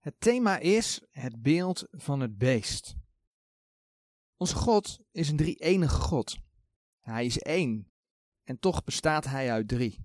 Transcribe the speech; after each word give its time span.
Het 0.00 0.20
thema 0.20 0.58
is 0.58 1.00
het 1.10 1.42
beeld 1.42 1.86
van 1.90 2.20
het 2.20 2.38
beest. 2.38 2.94
Onze 4.36 4.54
God 4.54 4.98
is 5.10 5.28
een 5.28 5.36
drie-enige 5.36 6.00
God. 6.00 6.38
Hij 7.00 7.26
is 7.26 7.38
één 7.38 7.92
en 8.44 8.58
toch 8.58 8.84
bestaat 8.84 9.24
hij 9.24 9.52
uit 9.52 9.68
drie. 9.68 9.98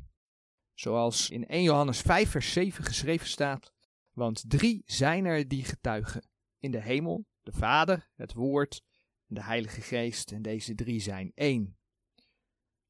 Zoals 0.73 1.29
in 1.29 1.47
1 1.47 1.63
Johannes 1.63 2.01
5 2.01 2.29
vers 2.29 2.53
7 2.53 2.83
geschreven 2.83 3.27
staat, 3.27 3.73
want 4.11 4.49
drie 4.49 4.83
zijn 4.85 5.25
er 5.25 5.47
die 5.47 5.63
getuigen. 5.63 6.27
In 6.59 6.71
de 6.71 6.81
hemel, 6.81 7.25
de 7.41 7.51
Vader, 7.51 8.09
het 8.15 8.33
Woord 8.33 8.83
en 9.27 9.35
de 9.35 9.43
Heilige 9.43 9.81
Geest 9.81 10.31
en 10.31 10.41
deze 10.41 10.75
drie 10.75 10.99
zijn 10.99 11.31
één. 11.35 11.77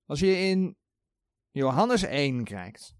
Als 0.06 0.20
je 0.20 0.38
in 0.38 0.78
Johannes 1.52 2.04
1 2.04 2.44
kijkt, 2.44 2.95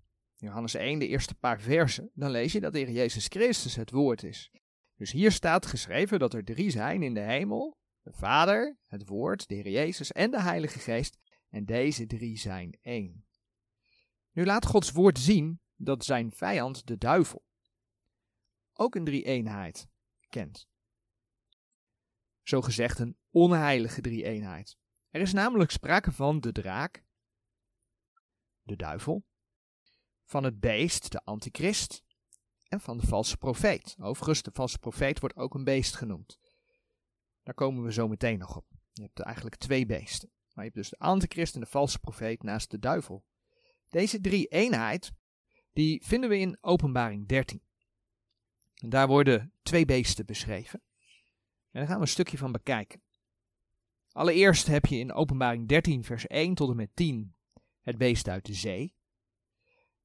Johannes 0.46 0.74
1, 0.74 1.00
de 1.00 1.08
eerste 1.08 1.36
paar 1.36 1.62
versen, 1.62 2.12
dan 2.14 2.32
lees 2.32 2.52
je 2.52 2.60
dat 2.60 2.74
de 2.74 2.80
Heer 2.80 2.92
Jezus 2.92 3.26
Christus 3.28 3.76
het 3.76 3.92
woord 3.92 4.24
is. 4.24 4.52
Dus 4.96 5.12
hier 5.12 5.32
staat 5.32 5.66
geschreven 5.66 6.20
dat 6.20 6.34
er 6.34 6.44
drie 6.44 6.70
zijn 6.70 7.04
in 7.04 7.14
de 7.14 7.20
hemel: 7.20 7.78
de 8.02 8.12
Vader, 8.14 8.78
het 8.88 9.08
Woord, 9.08 9.48
de 9.48 9.56
Heer 9.56 9.70
Jezus 9.70 10.12
en 10.12 10.32
de 10.32 10.42
Heilige 10.42 10.80
Geest. 10.80 11.18
En 11.50 11.66
deze 11.66 12.06
drie 12.06 12.38
zijn 12.38 12.78
één. 12.82 13.26
Nu 14.32 14.46
laat 14.46 14.66
Gods 14.66 14.92
woord 14.92 15.20
zien 15.20 15.60
dat 15.76 16.06
zijn 16.06 16.32
vijand, 16.32 16.88
de 16.88 16.98
duivel, 16.98 17.44
ook 18.74 18.96
een 18.96 19.06
drie-eenheid 19.06 19.88
kent. 20.30 20.68
Zo 22.44 22.62
gezegd 22.62 23.00
een 23.00 23.18
onheilige 23.30 24.02
drie-eenheid. 24.02 24.78
Er 25.10 25.22
is 25.22 25.34
namelijk 25.34 25.72
sprake 25.72 26.12
van 26.12 26.40
de 26.40 26.52
draak, 26.52 27.04
de 28.62 28.76
duivel, 28.76 29.24
van 30.26 30.44
het 30.44 30.60
beest, 30.60 31.12
de 31.12 31.24
antichrist, 31.24 32.04
en 32.68 32.80
van 32.80 32.98
de 32.98 33.08
valse 33.08 33.38
profeet. 33.38 33.96
Overigens, 34.00 34.42
de 34.42 34.52
valse 34.54 34.80
profeet 34.80 35.20
wordt 35.20 35.36
ook 35.36 35.54
een 35.54 35.64
beest 35.64 35.96
genoemd. 35.96 36.40
Daar 37.44 37.54
komen 37.54 37.84
we 37.84 37.94
zo 37.94 38.08
meteen 38.08 38.38
nog 38.40 38.58
op. 38.58 38.66
Je 38.94 39.02
hebt 39.02 39.20
eigenlijk 39.20 39.56
twee 39.56 39.86
beesten. 39.86 40.30
Maar 40.30 40.66
je 40.66 40.72
hebt 40.72 40.76
dus 40.76 40.90
de 40.90 41.06
antichrist 41.06 41.54
en 41.54 41.60
de 41.60 41.66
valse 41.66 42.00
profeet 42.00 42.44
naast 42.44 42.72
de 42.72 42.80
duivel. 42.80 43.26
Deze 43.90 44.22
drie 44.22 44.48
eenheid, 44.48 45.12
die 45.74 46.06
vinden 46.06 46.30
we 46.30 46.38
in 46.38 46.58
openbaring 46.62 47.28
13. 47.28 47.62
En 48.76 48.90
daar 48.90 49.08
worden 49.08 49.54
twee 49.64 49.86
beesten 49.86 50.26
beschreven. 50.26 50.82
En 51.72 51.80
daar 51.80 51.88
gaan 51.88 51.96
we 51.96 52.02
een 52.02 52.08
stukje 52.08 52.38
van 52.38 52.52
bekijken. 52.52 53.02
Allereerst 54.12 54.68
heb 54.68 54.86
je 54.86 54.98
in 54.98 55.14
openbaring 55.14 55.68
13 55.68 56.04
vers 56.04 56.28
1 56.28 56.56
tot 56.56 56.70
en 56.70 56.76
met 56.76 56.90
10 56.94 57.36
het 57.82 57.98
beest 57.98 58.28
uit 58.28 58.46
de 58.46 58.54
zee. 58.54 58.94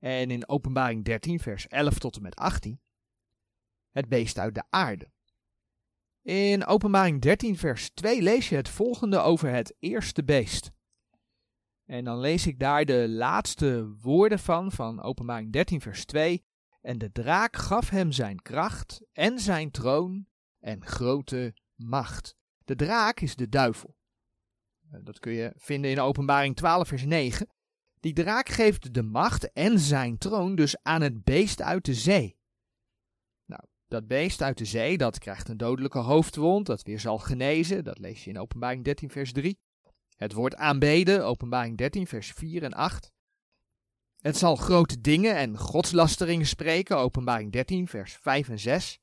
En 0.00 0.30
in 0.30 0.48
Openbaring 0.48 1.04
13, 1.04 1.40
vers 1.40 1.68
11 1.68 1.98
tot 1.98 2.16
en 2.16 2.22
met 2.22 2.36
18, 2.36 2.80
het 3.90 4.08
beest 4.08 4.38
uit 4.38 4.54
de 4.54 4.64
aarde. 4.70 5.10
In 6.22 6.66
Openbaring 6.66 7.20
13, 7.20 7.58
vers 7.58 7.90
2 7.90 8.22
lees 8.22 8.48
je 8.48 8.56
het 8.56 8.68
volgende 8.68 9.18
over 9.18 9.50
het 9.50 9.74
eerste 9.78 10.24
beest. 10.24 10.70
En 11.84 12.04
dan 12.04 12.18
lees 12.18 12.46
ik 12.46 12.58
daar 12.58 12.84
de 12.84 13.08
laatste 13.08 13.96
woorden 14.00 14.38
van, 14.38 14.72
van 14.72 15.02
Openbaring 15.02 15.52
13, 15.52 15.80
vers 15.80 16.04
2. 16.04 16.44
En 16.80 16.98
de 16.98 17.12
draak 17.12 17.56
gaf 17.56 17.88
hem 17.88 18.12
zijn 18.12 18.42
kracht 18.42 19.00
en 19.12 19.38
zijn 19.38 19.70
troon 19.70 20.26
en 20.58 20.86
grote 20.86 21.54
macht. 21.74 22.36
De 22.64 22.74
draak 22.76 23.20
is 23.20 23.36
de 23.36 23.48
duivel. 23.48 23.96
Dat 25.02 25.18
kun 25.18 25.32
je 25.32 25.52
vinden 25.56 25.90
in 25.90 26.00
Openbaring 26.00 26.56
12, 26.56 26.88
vers 26.88 27.04
9. 27.04 27.48
Die 28.00 28.12
draak 28.12 28.48
geeft 28.48 28.94
de 28.94 29.02
macht 29.02 29.52
en 29.52 29.78
zijn 29.78 30.18
troon 30.18 30.54
dus 30.54 30.82
aan 30.82 31.02
het 31.02 31.24
beest 31.24 31.62
uit 31.62 31.84
de 31.84 31.94
zee. 31.94 32.36
Nou, 33.44 33.62
dat 33.88 34.06
beest 34.06 34.42
uit 34.42 34.58
de 34.58 34.64
zee, 34.64 34.98
dat 34.98 35.18
krijgt 35.18 35.48
een 35.48 35.56
dodelijke 35.56 35.98
hoofdwond, 35.98 36.66
dat 36.66 36.82
weer 36.82 37.00
zal 37.00 37.18
genezen, 37.18 37.84
dat 37.84 37.98
lees 37.98 38.24
je 38.24 38.30
in 38.30 38.38
openbaring 38.38 38.84
13 38.84 39.10
vers 39.10 39.32
3. 39.32 39.58
Het 40.16 40.32
wordt 40.32 40.56
aanbeden, 40.56 41.24
openbaring 41.24 41.76
13 41.76 42.06
vers 42.06 42.32
4 42.32 42.62
en 42.62 42.72
8. 42.72 43.12
Het 44.16 44.36
zal 44.36 44.56
grote 44.56 45.00
dingen 45.00 45.36
en 45.36 45.58
godslasteringen 45.58 46.46
spreken, 46.46 46.98
openbaring 46.98 47.52
13 47.52 47.88
vers 47.88 48.16
5 48.16 48.48
en 48.48 48.58
6. 48.58 48.98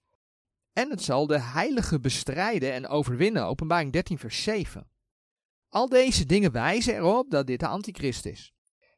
En 0.73 0.89
het 0.89 1.01
zal 1.01 1.27
de 1.27 1.39
heilige 1.39 1.99
bestrijden 1.99 2.73
en 2.73 2.87
overwinnen, 2.87 3.45
openbaring 3.45 3.91
13 3.91 4.17
vers 4.17 4.43
7. 4.43 4.89
Al 5.69 5.89
deze 5.89 6.25
dingen 6.25 6.51
wijzen 6.51 6.95
erop 6.95 7.31
dat 7.31 7.47
dit 7.47 7.59
de 7.59 7.67
antichrist 7.67 8.25
is 8.25 8.55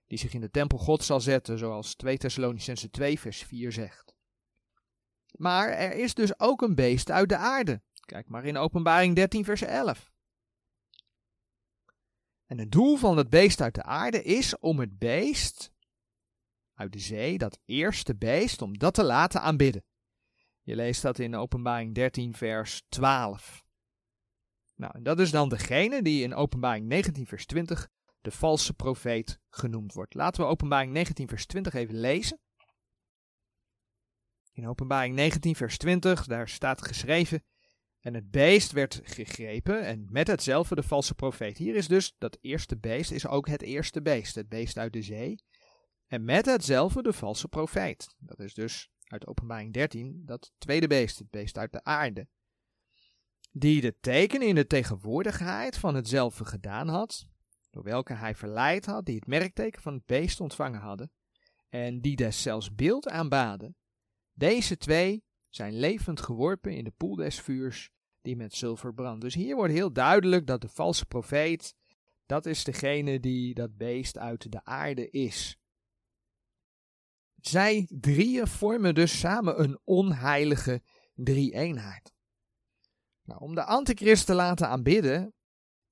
die 0.09 0.17
zich 0.17 0.33
in 0.33 0.41
de 0.41 0.49
tempel 0.49 0.77
God 0.77 1.03
zal 1.03 1.19
zetten, 1.19 1.57
zoals 1.57 1.95
2 1.95 2.17
Thessalonicense 2.17 2.89
2 2.89 3.19
vers 3.19 3.43
4 3.43 3.71
zegt. 3.71 4.13
Maar 5.31 5.69
er 5.69 5.93
is 5.93 6.13
dus 6.13 6.39
ook 6.39 6.61
een 6.61 6.75
beest 6.75 7.11
uit 7.11 7.29
de 7.29 7.37
aarde. 7.37 7.81
Kijk 8.05 8.29
maar 8.29 8.45
in 8.45 8.57
Openbaring 8.57 9.15
13 9.15 9.45
vers 9.45 9.61
11. 9.61 10.11
En 12.45 12.57
het 12.57 12.71
doel 12.71 12.97
van 12.97 13.17
het 13.17 13.29
beest 13.29 13.61
uit 13.61 13.75
de 13.75 13.83
aarde 13.83 14.23
is 14.23 14.57
om 14.57 14.79
het 14.79 14.97
beest 14.97 15.71
uit 16.73 16.93
de 16.93 16.99
zee, 16.99 17.37
dat 17.37 17.59
eerste 17.65 18.15
beest, 18.15 18.61
om 18.61 18.77
dat 18.77 18.93
te 18.93 19.03
laten 19.03 19.41
aanbidden. 19.41 19.83
Je 20.61 20.75
leest 20.75 21.01
dat 21.01 21.19
in 21.19 21.35
Openbaring 21.35 21.95
13 21.95 22.35
vers 22.35 22.81
12. 22.89 23.63
Nou, 24.75 24.93
en 24.95 25.03
dat 25.03 25.19
is 25.19 25.31
dan 25.31 25.49
degene 25.49 26.01
die 26.01 26.23
in 26.23 26.33
Openbaring 26.33 26.87
19 26.87 27.27
vers 27.27 27.45
20 27.45 27.89
de 28.29 28.35
valse 28.35 28.73
profeet 28.73 29.39
genoemd 29.49 29.93
wordt. 29.93 30.13
Laten 30.13 30.41
we 30.41 30.49
Openbaring 30.49 30.91
19, 30.91 31.27
vers 31.27 31.45
20 31.45 31.73
even 31.73 31.99
lezen. 31.99 32.39
In 34.53 34.67
Openbaring 34.67 35.15
19, 35.15 35.55
vers 35.55 35.77
20, 35.77 36.25
daar 36.25 36.49
staat 36.49 36.87
geschreven: 36.87 37.43
En 37.99 38.13
het 38.13 38.31
beest 38.31 38.71
werd 38.71 39.01
gegrepen 39.03 39.85
en 39.85 40.07
met 40.09 40.27
hetzelfde 40.27 40.75
de 40.75 40.83
valse 40.83 41.15
profeet. 41.15 41.57
Hier 41.57 41.75
is 41.75 41.87
dus 41.87 42.15
dat 42.17 42.37
eerste 42.41 42.77
beest, 42.77 43.11
is 43.11 43.27
ook 43.27 43.47
het 43.47 43.61
eerste 43.61 44.01
beest, 44.01 44.35
het 44.35 44.49
beest 44.49 44.77
uit 44.77 44.93
de 44.93 45.01
zee. 45.01 45.43
En 46.07 46.23
met 46.23 46.45
hetzelfde 46.45 47.01
de 47.01 47.13
valse 47.13 47.47
profeet. 47.47 48.15
Dat 48.17 48.39
is 48.39 48.53
dus 48.53 48.89
uit 49.03 49.27
Openbaring 49.27 49.73
13 49.73 50.21
dat 50.25 50.51
tweede 50.57 50.87
beest, 50.87 51.19
het 51.19 51.29
beest 51.29 51.57
uit 51.57 51.71
de 51.71 51.83
aarde. 51.83 52.27
Die 53.51 53.81
de 53.81 53.95
tekenen 53.99 54.47
in 54.47 54.55
de 54.55 54.67
tegenwoordigheid 54.67 55.77
van 55.77 55.95
hetzelfde 55.95 56.45
gedaan 56.45 56.87
had, 56.87 57.27
welke 57.83 58.13
hij 58.13 58.35
verleid 58.35 58.85
had, 58.85 59.05
die 59.05 59.15
het 59.15 59.27
merkteken 59.27 59.81
van 59.81 59.93
het 59.93 60.05
beest 60.05 60.39
ontvangen 60.39 60.79
hadden, 60.79 61.11
en 61.69 62.01
die 62.01 62.15
deszelfs 62.15 62.75
beeld 62.75 63.09
aanbaden. 63.09 63.75
Deze 64.33 64.77
twee 64.77 65.23
zijn 65.49 65.73
levend 65.73 66.21
geworpen 66.21 66.75
in 66.75 66.83
de 66.83 66.93
poel 66.97 67.15
des 67.15 67.39
vuurs, 67.39 67.89
die 68.21 68.35
met 68.35 68.53
zilver 68.53 68.93
brandt. 68.93 69.21
Dus 69.21 69.33
hier 69.33 69.55
wordt 69.55 69.73
heel 69.73 69.93
duidelijk 69.93 70.47
dat 70.47 70.61
de 70.61 70.69
valse 70.69 71.05
profeet, 71.05 71.75
dat 72.25 72.45
is 72.45 72.63
degene 72.63 73.19
die 73.19 73.53
dat 73.53 73.77
beest 73.77 74.17
uit 74.17 74.51
de 74.51 74.63
aarde 74.63 75.09
is. 75.09 75.57
Zij 77.35 77.87
drieën 77.99 78.47
vormen 78.47 78.95
dus 78.95 79.19
samen 79.19 79.61
een 79.61 79.79
onheilige 79.83 80.81
drie-eenheid. 81.13 82.13
Nou, 83.23 83.41
om 83.41 83.55
de 83.55 83.63
antichrist 83.63 84.25
te 84.25 84.33
laten 84.33 84.67
aanbidden, 84.67 85.33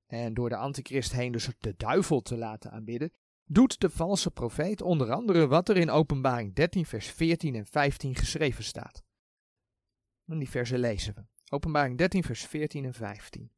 en 0.08 0.34
door 0.34 0.50
de 0.50 0.56
antichrist 0.56 1.12
heen 1.12 1.32
dus 1.32 1.50
de 1.60 1.74
duivel 1.78 2.22
te 2.22 2.38
laten 2.38 2.72
aanbidden, 2.72 3.12
doet 3.46 3.80
de 3.80 3.90
valse 3.90 4.32
profeet 4.32 4.82
onder 4.82 5.12
andere 5.12 5.48
wat 5.48 5.70
er 5.70 5.78
in 5.78 5.90
Openbaring 5.90 6.56
13, 6.56 6.86
vers 6.86 7.08
14 7.08 7.56
en 7.56 7.66
15 7.66 8.16
geschreven 8.16 8.64
staat. 8.64 9.04
En 10.26 10.38
die 10.40 10.50
versen 10.50 10.80
lezen 10.80 11.14
we. 11.14 11.26
Openbaring 11.50 11.98
13, 11.98 12.24
vers 12.24 12.46
14 12.46 12.86
en 12.86 12.94
15. 12.94 13.52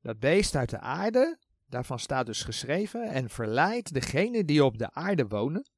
Dat 0.00 0.18
beest 0.18 0.56
uit 0.56 0.70
de 0.70 0.78
aarde, 0.78 1.38
daarvan 1.66 1.98
staat 1.98 2.26
dus 2.26 2.42
geschreven, 2.42 3.08
en 3.08 3.30
verleidt 3.30 3.94
degene 3.94 4.44
die 4.44 4.64
op 4.64 4.78
de 4.78 4.92
aarde 4.92 5.26
wonen, 5.26 5.70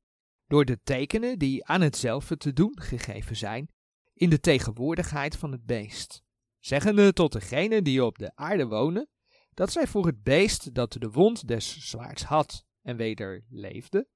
door 0.46 0.64
de 0.64 0.80
tekenen 0.82 1.38
die 1.38 1.64
aan 1.64 1.80
hetzelfde 1.80 2.36
te 2.36 2.52
doen 2.52 2.80
gegeven 2.80 3.36
zijn, 3.36 3.68
in 4.14 4.30
de 4.30 4.40
tegenwoordigheid 4.40 5.36
van 5.36 5.52
het 5.52 5.64
beest 5.64 6.22
zeggende 6.58 7.12
tot 7.12 7.32
degenen 7.32 7.84
die 7.84 8.04
op 8.04 8.18
de 8.18 8.32
aarde 8.34 8.66
wonen, 8.66 9.08
dat 9.54 9.72
zij 9.72 9.86
voor 9.86 10.06
het 10.06 10.22
beest 10.22 10.74
dat 10.74 10.92
de 10.92 11.10
wond 11.10 11.48
des 11.48 11.88
zwaards 11.88 12.22
had 12.22 12.64
en 12.82 12.96
weder 12.96 13.44
leefde, 13.48 14.08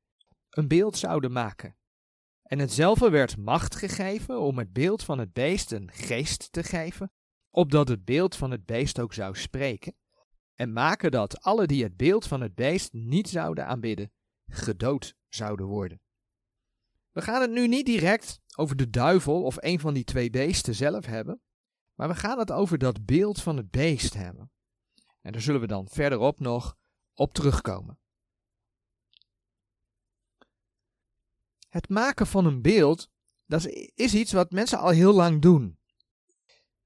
een 0.51 0.69
beeld 0.69 0.97
zouden 0.97 1.33
maken. 1.33 1.77
En 2.43 2.59
hetzelfde 2.59 3.11
werd 3.11 3.37
macht 3.37 3.75
gegeven 3.75 4.41
om 4.41 4.59
het 4.59 4.73
beeld 4.73 5.05
van 5.05 5.19
het 5.19 5.33
beest 5.33 5.73
een 5.73 5.91
geest 5.93 6.53
te 6.53 6.63
geven, 6.63 7.13
opdat 7.51 7.89
het 7.89 8.05
beeld 8.05 8.37
van 8.37 8.51
het 8.51 8.65
beest 8.65 9.01
ook 9.01 9.15
zou 9.15 9.37
spreken, 9.37 9.97
en 10.55 10.73
maken 10.73 11.11
dat 11.11 11.41
alle 11.41 11.67
die 11.67 11.83
het 11.83 11.97
beeld 11.97 12.27
van 12.27 12.41
het 12.41 12.55
beest 12.55 12.93
niet 12.93 13.29
zouden 13.29 13.67
aanbidden, 13.67 14.13
gedood 14.47 15.15
zouden 15.29 15.67
worden. 15.67 16.01
We 17.11 17.23
gaan 17.23 17.41
het 17.41 17.51
nu 17.51 17.69
niet 17.69 17.87
direct 17.87 18.41
over 18.57 18.77
de 18.77 18.91
duivel 18.91 19.43
of 19.43 19.57
een 19.59 19.81
van 19.81 19.95
die 19.95 20.05
twee 20.05 20.31
beesten 20.31 20.75
zelf 20.75 21.07
hebben, 21.07 21.41
maar 21.95 22.09
we 22.09 22.15
gaan 22.15 22.39
het 22.39 22.53
over 22.53 22.79
dat 22.79 23.05
beeld 23.05 23.43
van 23.43 23.57
het 23.57 23.71
beest 23.71 24.15
hebben. 24.15 24.51
En 25.21 25.33
daar 25.33 25.41
zullen 25.41 25.61
we 25.61 25.67
dan 25.67 25.89
verderop 25.89 26.41
nog 26.41 26.77
op 27.15 27.33
terugkomen. 27.33 27.99
Het 31.69 31.89
maken 31.89 32.27
van 32.27 32.47
een 32.47 32.63
beeld, 32.63 33.11
dat 33.47 33.67
is 33.95 34.15
iets 34.15 34.33
wat 34.33 34.51
mensen 34.51 34.79
al 34.79 34.91
heel 34.91 35.13
lang 35.13 35.43
doen. 35.43 35.79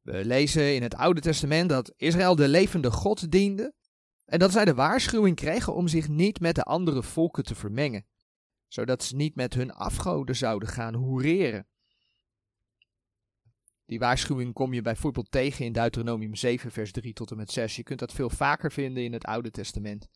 We 0.00 0.24
lezen 0.24 0.74
in 0.74 0.82
het 0.82 0.94
Oude 0.94 1.20
Testament 1.20 1.68
dat 1.68 1.92
Israël 1.96 2.36
de 2.36 2.48
levende 2.48 2.90
God 2.90 3.30
diende 3.30 3.74
en 4.24 4.38
dat 4.38 4.52
zij 4.52 4.64
de 4.64 4.74
waarschuwing 4.74 5.36
kregen 5.36 5.74
om 5.74 5.88
zich 5.88 6.08
niet 6.08 6.40
met 6.40 6.54
de 6.54 6.62
andere 6.62 7.02
volken 7.02 7.44
te 7.44 7.54
vermengen, 7.54 8.06
zodat 8.68 9.02
ze 9.02 9.16
niet 9.16 9.34
met 9.34 9.54
hun 9.54 9.72
afgoden 9.72 10.36
zouden 10.36 10.68
gaan 10.68 10.94
hoereren. 10.94 11.68
Die 13.86 13.98
waarschuwing 13.98 14.52
kom 14.52 14.72
je 14.72 14.82
bijvoorbeeld 14.82 15.30
tegen 15.30 15.64
in 15.64 15.72
Deuteronomium 15.72 16.34
7, 16.34 16.70
vers 16.70 16.92
3 16.92 17.12
tot 17.12 17.30
en 17.30 17.36
met 17.36 17.50
6. 17.50 17.76
Je 17.76 17.82
kunt 17.82 17.98
dat 17.98 18.12
veel 18.12 18.30
vaker 18.30 18.72
vinden 18.72 19.04
in 19.04 19.12
het 19.12 19.24
Oude 19.24 19.50
Testament, 19.50 20.08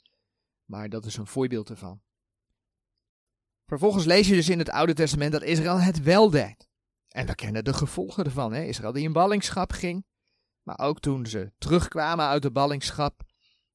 maar 0.65 0.89
dat 0.89 1.05
is 1.05 1.17
een 1.17 1.27
voorbeeld 1.27 1.71
ervan. 1.71 2.01
Vervolgens 3.67 4.05
lees 4.05 4.29
je 4.29 4.35
dus 4.35 4.49
in 4.49 4.59
het 4.59 4.71
Oude 4.71 4.95
Testament 4.95 5.33
dat 5.33 5.43
Israël 5.43 5.81
het 5.81 6.03
wel 6.03 6.31
deed. 6.31 6.69
En 7.09 7.27
we 7.27 7.35
kennen 7.35 7.65
de 7.65 7.73
gevolgen 7.73 8.25
ervan. 8.25 8.53
Hè? 8.53 8.63
Israël 8.63 8.93
die 8.93 9.05
in 9.05 9.13
ballingschap 9.13 9.73
ging, 9.73 10.07
maar 10.63 10.79
ook 10.79 11.01
toen 11.01 11.27
ze 11.27 11.53
terugkwamen 11.59 12.27
uit 12.27 12.43
de 12.43 12.51
ballingschap 12.51 13.23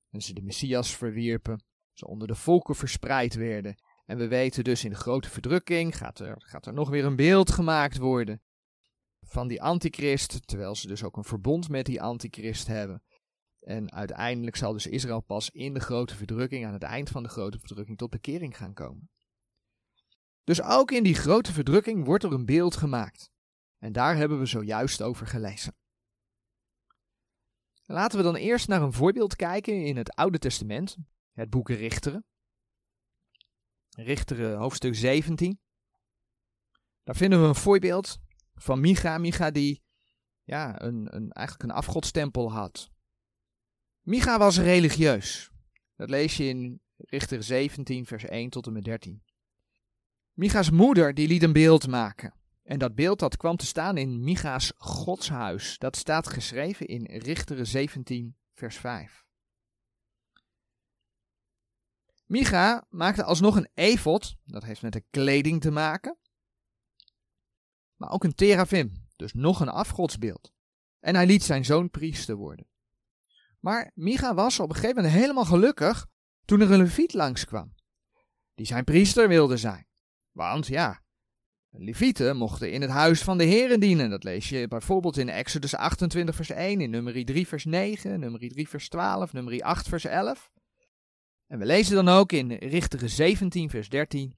en 0.10 0.22
ze 0.22 0.34
de 0.34 0.42
Messias 0.42 0.96
verwierpen, 0.96 1.64
ze 1.94 2.08
onder 2.08 2.28
de 2.28 2.36
volken 2.36 2.76
verspreid 2.76 3.34
werden. 3.34 3.76
En 4.06 4.18
we 4.18 4.28
weten 4.28 4.64
dus 4.64 4.84
in 4.84 4.90
de 4.90 4.96
grote 4.96 5.30
verdrukking 5.30 5.98
gaat 5.98 6.20
er, 6.20 6.36
gaat 6.38 6.66
er 6.66 6.74
nog 6.74 6.90
weer 6.90 7.06
een 7.06 7.16
beeld 7.16 7.52
gemaakt 7.52 7.98
worden 7.98 8.42
van 9.26 9.48
die 9.48 9.62
antichrist, 9.62 10.48
terwijl 10.48 10.76
ze 10.76 10.88
dus 10.88 11.04
ook 11.04 11.18
een 11.18 11.24
verbond 11.24 11.70
met 11.70 11.86
die 11.86 12.02
antichrist 12.02 12.68
hebben. 12.68 13.04
En 13.60 13.92
uiteindelijk 13.92 14.56
zal 14.56 14.74
dus 14.74 14.88
Israël 14.88 15.22
pas 15.22 15.50
in 15.50 15.74
de 15.74 15.80
grote 15.80 16.16
verdrukking, 16.16 16.66
aan 16.66 16.74
het 16.74 16.84
eind 16.84 17.10
van 17.10 17.24
de 17.24 17.30
grote 17.30 17.60
verdrukking, 17.60 17.98
tot 17.98 18.10
bekering 18.10 18.58
gaan 18.58 18.74
komen. 18.74 19.10
Dus 20.44 20.62
ook 20.62 20.92
in 20.92 21.04
die 21.04 21.16
grote 21.16 21.54
verdrukking 21.54 22.06
wordt 22.06 22.24
er 22.24 22.34
een 22.34 22.46
beeld 22.46 22.76
gemaakt. 22.76 23.30
En 23.78 23.92
daar 23.92 24.16
hebben 24.16 24.40
we 24.40 24.46
zojuist 24.46 25.02
over 25.02 25.28
gelezen. 25.28 25.76
Laten 27.86 28.18
we 28.18 28.24
dan 28.24 28.36
eerst 28.36 28.68
naar 28.68 28.82
een 28.82 28.94
voorbeeld 28.94 29.36
kijken 29.36 29.86
in 29.86 29.98
het 29.98 30.16
Oude 30.16 30.40
Testament, 30.40 30.98
het 31.32 31.50
boek 31.50 31.70
Richteren. 31.70 32.26
Richteren 33.90 34.58
hoofdstuk 34.58 34.96
17. 34.96 35.60
Daar 37.04 37.16
vinden 37.16 37.42
we 37.42 37.48
een 37.48 37.56
voorbeeld 37.56 38.20
van 38.56 38.80
Micha. 38.80 39.18
Micha 39.18 39.52
die 39.52 39.84
ja, 40.44 40.82
een, 40.82 41.16
een, 41.16 41.32
eigenlijk 41.32 41.70
een 41.70 41.78
afgodstempel 41.78 42.52
had. 42.52 42.92
Micha 44.02 44.38
was 44.38 44.58
religieus. 44.58 45.52
Dat 45.96 46.10
lees 46.10 46.38
je 46.38 46.44
in 46.44 46.82
Richter 46.98 47.44
17, 47.44 48.06
vers 48.06 48.26
1 48.26 48.50
tot 48.50 48.68
en 48.68 48.74
met 48.74 48.84
13. 48.84 49.24
Micha's 50.34 50.70
moeder 50.70 51.14
die 51.14 51.28
liet 51.28 51.44
een 51.44 51.54
beeld 51.54 51.88
maken. 51.88 52.34
En 52.64 52.80
dat 52.80 52.96
beeld 52.96 53.20
dat 53.20 53.38
kwam 53.38 53.56
te 53.56 53.66
staan 53.66 53.98
in 53.98 54.24
Micha's 54.24 54.74
godshuis. 54.78 55.78
Dat 55.78 55.96
staat 55.96 56.28
geschreven 56.28 56.88
in 56.88 57.06
Richteren 57.06 57.68
17, 57.68 58.36
vers 58.54 58.78
5. 58.78 59.26
Micha 62.26 62.86
maakte 62.90 63.24
alsnog 63.24 63.56
een 63.56 63.70
efot, 63.74 64.36
dat 64.46 64.64
heeft 64.64 64.82
met 64.82 64.94
de 64.94 65.04
kleding 65.10 65.62
te 65.62 65.72
maken 65.72 66.18
maar 68.06 68.14
ook 68.14 68.24
een 68.24 68.36
terafim, 68.36 68.92
dus 69.16 69.34
nog 69.34 69.60
een 69.60 69.70
afgodsbeeld. 69.70 70.52
En 71.00 71.16
hij 71.16 71.26
liet 71.26 71.44
zijn 71.44 71.66
zoon 71.66 71.90
priester 71.90 72.36
worden. 72.36 72.68
Maar 73.60 73.92
Micha 73.94 74.34
was 74.34 74.60
op 74.60 74.70
een 74.70 74.76
gegeven 74.76 74.96
moment 74.96 75.14
helemaal 75.14 75.46
gelukkig 75.46 76.08
toen 76.46 76.62
er 76.62 76.72
een 76.72 76.78
leviet 76.78 77.14
langskwam, 77.14 77.76
die 78.56 78.66
zijn 78.66 78.84
priester 78.84 79.28
wilde 79.28 79.58
zijn. 79.58 79.88
Want 80.32 80.68
ja, 80.68 81.02
levieten 81.70 82.38
mochten 82.38 82.72
in 82.72 82.82
het 82.82 82.90
huis 82.90 83.22
van 83.22 83.38
de 83.38 83.44
heren 83.44 83.80
dienen. 83.80 84.10
Dat 84.10 84.24
lees 84.24 84.50
je 84.50 84.68
bijvoorbeeld 84.68 85.18
in 85.18 85.30
Exodus 85.30 85.76
28 85.76 86.36
vers 86.36 86.50
1, 86.50 86.82
in 86.82 86.90
nummer 86.90 87.26
3 87.26 87.48
vers 87.48 87.66
9, 87.66 88.20
nummer 88.20 88.40
3 88.40 88.70
vers 88.70 88.90
12, 88.90 89.34
nummer 89.34 89.62
8 89.62 89.88
vers 89.88 90.06
11. 90.06 90.52
En 91.48 91.60
we 91.60 91.66
lezen 91.66 91.96
dan 91.96 92.08
ook 92.08 92.32
in 92.32 92.52
Richteren 92.52 93.10
17 93.10 93.70
vers 93.70 93.90
13. 93.90 94.38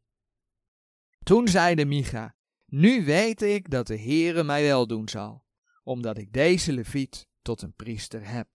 Toen 1.23 1.47
zeide 1.47 1.85
Micha, 1.85 2.36
nu 2.71 3.05
weet 3.05 3.41
ik 3.41 3.69
dat 3.69 3.87
de 3.87 3.99
Heere 3.99 4.43
mij 4.43 4.63
wel 4.63 4.87
doen 4.87 5.09
zal, 5.09 5.43
omdat 5.83 6.17
ik 6.17 6.33
deze 6.33 6.73
leviet 6.73 7.27
tot 7.41 7.61
een 7.61 7.73
priester 7.73 8.29
heb. 8.29 8.47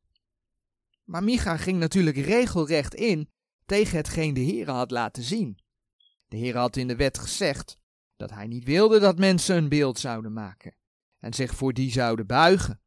Maar 1.04 1.24
Micha 1.24 1.56
ging 1.56 1.78
natuurlijk 1.78 2.16
regelrecht 2.16 2.94
in 2.94 3.30
tegen 3.66 3.96
hetgeen 3.96 4.34
de 4.34 4.44
Heere 4.44 4.70
had 4.70 4.90
laten 4.90 5.22
zien. 5.22 5.58
De 6.28 6.38
Heere 6.38 6.58
had 6.58 6.76
in 6.76 6.88
de 6.88 6.96
wet 6.96 7.18
gezegd 7.18 7.78
dat 8.16 8.30
hij 8.30 8.46
niet 8.46 8.64
wilde 8.64 8.98
dat 8.98 9.18
mensen 9.18 9.56
een 9.56 9.68
beeld 9.68 9.98
zouden 9.98 10.32
maken 10.32 10.76
en 11.18 11.34
zich 11.34 11.54
voor 11.54 11.72
die 11.72 11.90
zouden 11.90 12.26
buigen. 12.26 12.80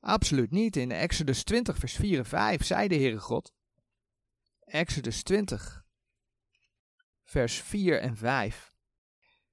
Absoluut 0.00 0.50
niet. 0.50 0.76
In 0.76 0.90
Exodus 0.90 1.44
20, 1.44 1.78
vers 1.78 1.92
4 1.92 2.18
en 2.18 2.24
5 2.24 2.64
zei 2.64 2.88
de 2.88 2.94
Heere 2.94 3.18
God. 3.18 3.52
Exodus 4.60 5.22
20, 5.22 5.84
vers 7.24 7.54
4 7.54 8.00
en 8.00 8.16
5. 8.16 8.69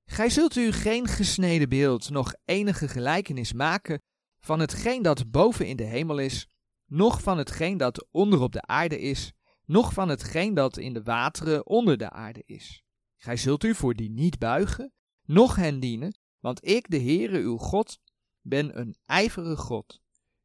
Gij 0.10 0.30
zult 0.30 0.56
u 0.56 0.72
geen 0.72 1.08
gesneden 1.08 1.70
beeld, 1.70 2.10
nog 2.10 2.34
enige 2.46 2.88
gelijkenis 2.88 3.54
maken 3.54 4.02
van 4.40 4.60
hetgeen 4.60 5.02
dat 5.02 5.32
boven 5.32 5.68
in 5.68 5.76
de 5.76 5.84
hemel 5.84 6.18
is, 6.18 6.48
noch 6.86 7.22
van 7.22 7.38
hetgeen 7.38 7.78
dat 7.78 8.08
onder 8.12 8.42
op 8.42 8.52
de 8.52 8.62
aarde 8.62 9.00
is, 9.00 9.34
noch 9.66 9.94
van 9.94 10.10
hetgeen 10.10 10.54
dat 10.54 10.78
in 10.78 10.94
de 10.94 11.04
wateren 11.04 11.66
onder 11.66 11.98
de 11.98 12.10
aarde 12.10 12.44
is. 12.46 12.84
Gij 13.18 13.38
zult 13.38 13.64
u 13.64 13.76
voor 13.76 13.94
die 13.94 14.10
niet 14.10 14.38
buigen, 14.40 14.94
noch 15.24 15.56
hen 15.56 15.80
dienen, 15.80 16.20
want 16.40 16.68
ik, 16.68 16.90
de 16.90 17.00
Heere 17.00 17.40
uw 17.40 17.58
God, 17.58 18.00
ben 18.42 18.80
een 18.80 18.96
ijverige 19.06 19.58
God, 19.58 20.00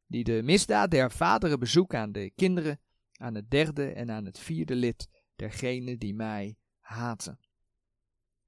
die 0.07 0.23
de 0.23 0.41
misdaad 0.43 0.91
der 0.91 1.11
vaderen 1.11 1.59
bezoekt 1.59 1.93
aan 1.93 2.11
de 2.11 2.31
kinderen, 2.35 2.79
aan 3.13 3.35
het 3.35 3.49
derde 3.49 3.91
en 3.91 4.11
aan 4.11 4.25
het 4.25 4.39
vierde 4.39 4.75
lid 4.75 5.07
dergenen 5.35 5.99
die 5.99 6.13
mij 6.13 6.55
haten. 6.79 7.39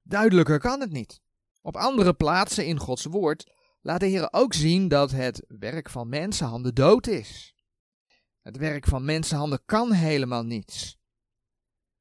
Duidelijker 0.07 0.59
kan 0.59 0.79
het 0.79 0.91
niet. 0.91 1.21
Op 1.61 1.75
andere 1.75 2.13
plaatsen 2.13 2.65
in 2.65 2.79
Gods 2.79 3.05
woord 3.05 3.51
laat 3.81 3.99
de 3.99 4.05
Heer 4.05 4.27
ook 4.31 4.53
zien 4.53 4.87
dat 4.87 5.11
het 5.11 5.45
werk 5.47 5.89
van 5.89 6.09
mensenhanden 6.09 6.75
dood 6.75 7.07
is. 7.07 7.55
Het 8.41 8.57
werk 8.57 8.85
van 8.85 9.05
mensenhanden 9.05 9.61
kan 9.65 9.91
helemaal 9.91 10.43
niets. 10.43 10.97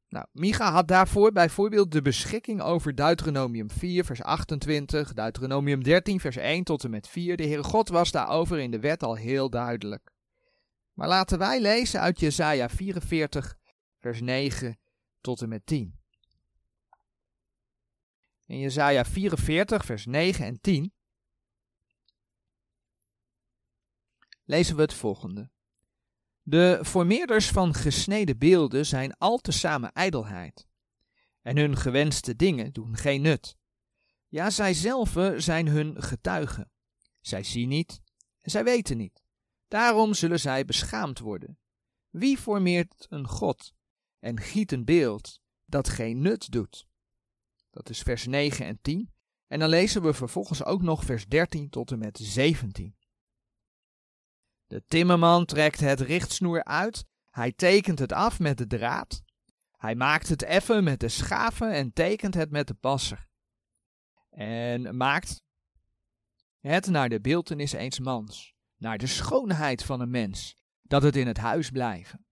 Nou, 0.09 0.27
Micha 0.33 0.73
had 0.73 0.89
daarvoor 0.89 1.33
bijvoorbeeld 1.33 1.93
de 1.93 2.03
beschikking 2.03 2.63
over 2.63 2.95
Deuteronomium 2.95 3.71
4, 3.71 4.05
vers 4.05 4.23
28, 4.23 5.13
Deuteronomium 5.13 5.83
13, 5.83 6.21
vers 6.21 6.37
1 6.37 6.65
tot 6.65 6.85
en 6.85 6.91
met 6.91 7.09
4. 7.09 7.37
De 7.37 7.47
Heere 7.47 7.63
God 7.63 7.89
was 7.89 8.11
daarover 8.11 8.59
in 8.59 8.71
de 8.71 8.81
wet 8.81 9.03
al 9.03 9.15
heel 9.15 9.51
duidelijk. 9.51 10.13
Maar 10.93 11.09
laten 11.09 11.39
wij 11.39 11.61
lezen 11.61 12.01
uit 12.01 12.21
Jesaja 12.21 12.69
44, 12.69 13.57
vers 13.99 14.21
9 14.21 14.79
tot 15.21 15.43
en 15.43 15.49
met 15.49 15.67
10. 15.67 16.04
In 18.47 18.59
Jesaja 18.59 19.05
44, 19.05 19.85
vers 19.85 20.07
9 20.07 20.45
en 20.45 20.61
10 20.61 20.93
lezen 24.45 24.77
we 24.77 24.83
het 24.83 24.95
volgende. 24.95 25.51
De 26.43 26.81
formeerders 26.83 27.49
van 27.49 27.75
gesneden 27.75 28.39
beelden 28.39 28.87
zijn 28.87 29.17
al 29.17 29.39
te 29.39 29.53
samen 29.53 29.93
ijdelheid. 29.93 30.67
En 31.43 31.57
hun 31.57 31.77
gewenste 31.77 32.37
dingen 32.37 32.73
doen 32.73 32.97
geen 32.97 33.23
nut. 33.23 33.57
Ja, 34.29 34.51
zij 34.51 34.75
zelf 34.75 35.17
zijn 35.37 35.69
hun 35.69 36.03
getuigen. 36.03 36.71
Zij 37.21 37.43
zien 37.43 37.69
niet 37.69 38.01
en 38.41 38.51
zij 38.51 38.65
weten 38.65 38.97
niet. 38.97 39.23
Daarom 39.69 40.15
zullen 40.15 40.41
zij 40.41 40.65
beschaamd 40.65 41.19
worden. 41.19 41.59
Wie 42.11 42.39
formeert 42.39 43.07
een 43.09 43.29
god 43.29 43.75
en 44.19 44.41
giet 44.41 44.73
een 44.73 44.85
beeld 44.85 45.41
dat 45.65 45.89
geen 45.89 46.21
nut 46.21 46.51
doet? 46.51 46.87
Dat 47.75 47.89
is 47.89 48.03
vers 48.03 48.27
9 48.27 48.67
en 48.67 48.79
10. 48.81 49.13
En 49.47 49.59
dan 49.59 49.69
lezen 49.69 50.03
we 50.03 50.15
vervolgens 50.15 50.65
ook 50.65 50.83
nog 50.83 51.05
vers 51.05 51.27
13 51.27 51.71
tot 51.71 51.91
en 51.91 51.99
met 51.99 52.19
17. 52.19 52.97
De 54.67 54.85
timmerman 54.87 55.45
trekt 55.45 55.81
het 55.81 56.01
richtsnoer 56.01 56.65
uit, 56.65 57.05
hij 57.31 57.53
tekent 57.53 57.99
het 57.99 58.13
af 58.13 58.39
met 58.39 58.59
de 58.59 58.67
draad, 58.67 59.23
hij 59.77 59.95
maakt 59.95 60.29
het 60.29 60.43
effen 60.43 60.85
met 60.85 61.01
de 61.01 61.09
schaven 61.09 61.73
en 61.73 61.93
tekent 61.93 62.35
het 62.35 62.51
met 62.51 62.67
de 62.67 62.75
passer. 62.75 63.29
En 64.31 64.97
maakt 64.97 65.43
het 66.61 66.87
naar 66.87 67.09
de 67.09 67.21
beeltenis 67.21 67.73
eens 67.73 67.99
mans, 67.99 68.55
naar 68.77 68.99
de 68.99 69.07
schoonheid 69.07 69.85
van 69.85 70.01
een 70.01 70.11
mens, 70.11 70.57
dat 70.83 71.03
het 71.03 71.17
in 71.17 71.27
het 71.27 71.39
huis 71.39 71.71
blijven. 71.71 72.27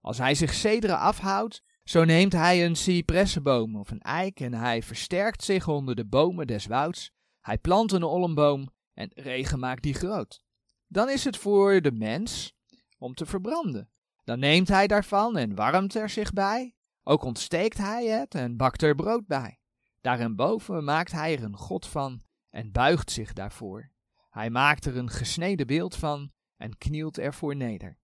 Als 0.00 0.18
hij 0.18 0.34
zich 0.34 0.54
zederen 0.54 0.98
afhoudt, 0.98 1.62
zo 1.84 2.04
neemt 2.04 2.32
hij 2.32 2.64
een 2.64 2.76
cipressenboom 2.76 3.76
of 3.76 3.90
een 3.90 4.00
eik 4.00 4.40
en 4.40 4.54
hij 4.54 4.82
versterkt 4.82 5.44
zich 5.44 5.68
onder 5.68 5.94
de 5.94 6.04
bomen 6.04 6.46
des 6.46 6.66
wouds. 6.66 7.12
Hij 7.40 7.58
plant 7.58 7.92
een 7.92 8.02
olmboom 8.02 8.68
en 8.94 9.10
regen 9.14 9.58
maakt 9.58 9.82
die 9.82 9.94
groot. 9.94 10.42
Dan 10.86 11.10
is 11.10 11.24
het 11.24 11.36
voor 11.36 11.80
de 11.80 11.92
mens 11.92 12.54
om 12.98 13.14
te 13.14 13.26
verbranden. 13.26 13.90
Dan 14.24 14.38
neemt 14.38 14.68
hij 14.68 14.86
daarvan 14.86 15.36
en 15.36 15.54
warmt 15.54 15.94
er 15.94 16.08
zich 16.08 16.32
bij. 16.32 16.74
Ook 17.02 17.22
ontsteekt 17.22 17.78
hij 17.78 18.06
het 18.06 18.34
en 18.34 18.56
bakt 18.56 18.82
er 18.82 18.94
brood 18.94 19.26
bij. 19.26 19.58
Daarenboven 20.00 20.84
maakt 20.84 21.12
hij 21.12 21.36
er 21.36 21.42
een 21.42 21.56
god 21.56 21.86
van 21.86 22.22
en 22.50 22.72
buigt 22.72 23.10
zich 23.10 23.32
daarvoor. 23.32 23.90
Hij 24.30 24.50
maakt 24.50 24.84
er 24.84 24.96
een 24.96 25.10
gesneden 25.10 25.66
beeld 25.66 25.96
van 25.96 26.32
en 26.56 26.78
knielt 26.78 27.18
ervoor 27.18 27.56
neder. 27.56 27.98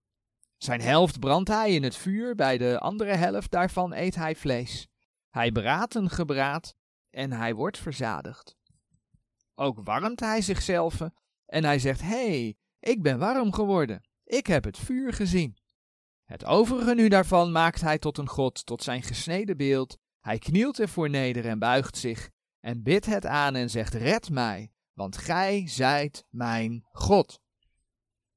Zijn 0.63 0.81
helft 0.81 1.21
brandt 1.21 1.49
hij 1.49 1.75
in 1.75 1.83
het 1.83 1.97
vuur, 1.97 2.35
bij 2.35 2.59
de 2.59 2.79
andere 2.79 3.15
helft 3.15 3.51
daarvan 3.51 3.93
eet 3.93 4.15
hij 4.15 4.37
vlees. 4.37 4.89
Hij 5.31 5.53
braadt 5.53 5.95
een 5.95 6.11
gebraad 6.11 6.75
en 7.11 7.33
hij 7.33 7.55
wordt 7.55 7.79
verzadigd. 7.79 8.57
Ook 9.55 9.81
warmt 9.85 10.21
hij 10.21 10.41
zichzelf 10.41 11.01
en 11.47 11.65
hij 11.65 11.79
zegt: 11.79 12.01
Hé, 12.01 12.09
hey, 12.09 12.57
ik 12.81 13.03
ben 13.03 13.19
warm 13.19 13.53
geworden. 13.53 14.09
Ik 14.25 14.47
heb 14.47 14.65
het 14.65 14.79
vuur 14.79 15.13
gezien. 15.13 15.57
Het 16.25 16.45
overige 16.45 16.95
nu 16.95 17.09
daarvan 17.09 17.53
maakt 17.53 17.81
hij 17.81 17.99
tot 17.99 18.19
een 18.19 18.29
god, 18.29 18.67
tot 18.67 18.83
zijn 18.83 19.03
gesneden 19.03 19.57
beeld. 19.57 19.99
Hij 20.21 20.39
knielt 20.39 20.79
ervoor 20.79 21.11
neder 21.11 21.47
en 21.47 21.59
buigt 21.59 21.97
zich 21.97 22.31
en 22.61 22.83
bidt 22.83 23.07
het 23.07 23.27
aan 23.27 23.55
en 23.55 23.71
zegt: 23.71 23.95
Red 23.95 24.31
mij, 24.31 24.73
want 24.93 25.17
gij 25.17 25.63
zijt 25.67 26.25
mijn 26.31 26.87
God. 26.93 27.41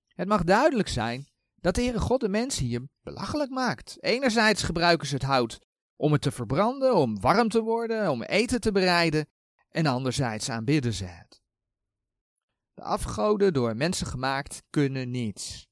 Het 0.07 0.27
mag 0.27 0.43
duidelijk 0.43 0.87
zijn 0.87 1.31
dat 1.63 1.75
de 1.75 1.81
Heere 1.81 1.99
God 1.99 2.19
de 2.19 2.29
mensen 2.29 2.65
hier 2.65 2.87
belachelijk 3.01 3.49
maakt. 3.49 4.03
Enerzijds 4.03 4.63
gebruiken 4.63 5.07
ze 5.07 5.13
het 5.13 5.23
hout 5.23 5.59
om 5.95 6.11
het 6.11 6.21
te 6.21 6.31
verbranden, 6.31 6.95
om 6.95 7.19
warm 7.19 7.49
te 7.49 7.61
worden, 7.61 8.11
om 8.11 8.23
eten 8.23 8.61
te 8.61 8.71
bereiden, 8.71 9.29
en 9.69 9.85
anderzijds 9.85 10.49
aanbidden 10.49 10.93
ze 10.93 11.05
het. 11.05 11.41
De 12.73 12.81
afgoden, 12.81 13.53
door 13.53 13.75
mensen 13.75 14.07
gemaakt, 14.07 14.63
kunnen 14.69 15.11
niets. 15.11 15.67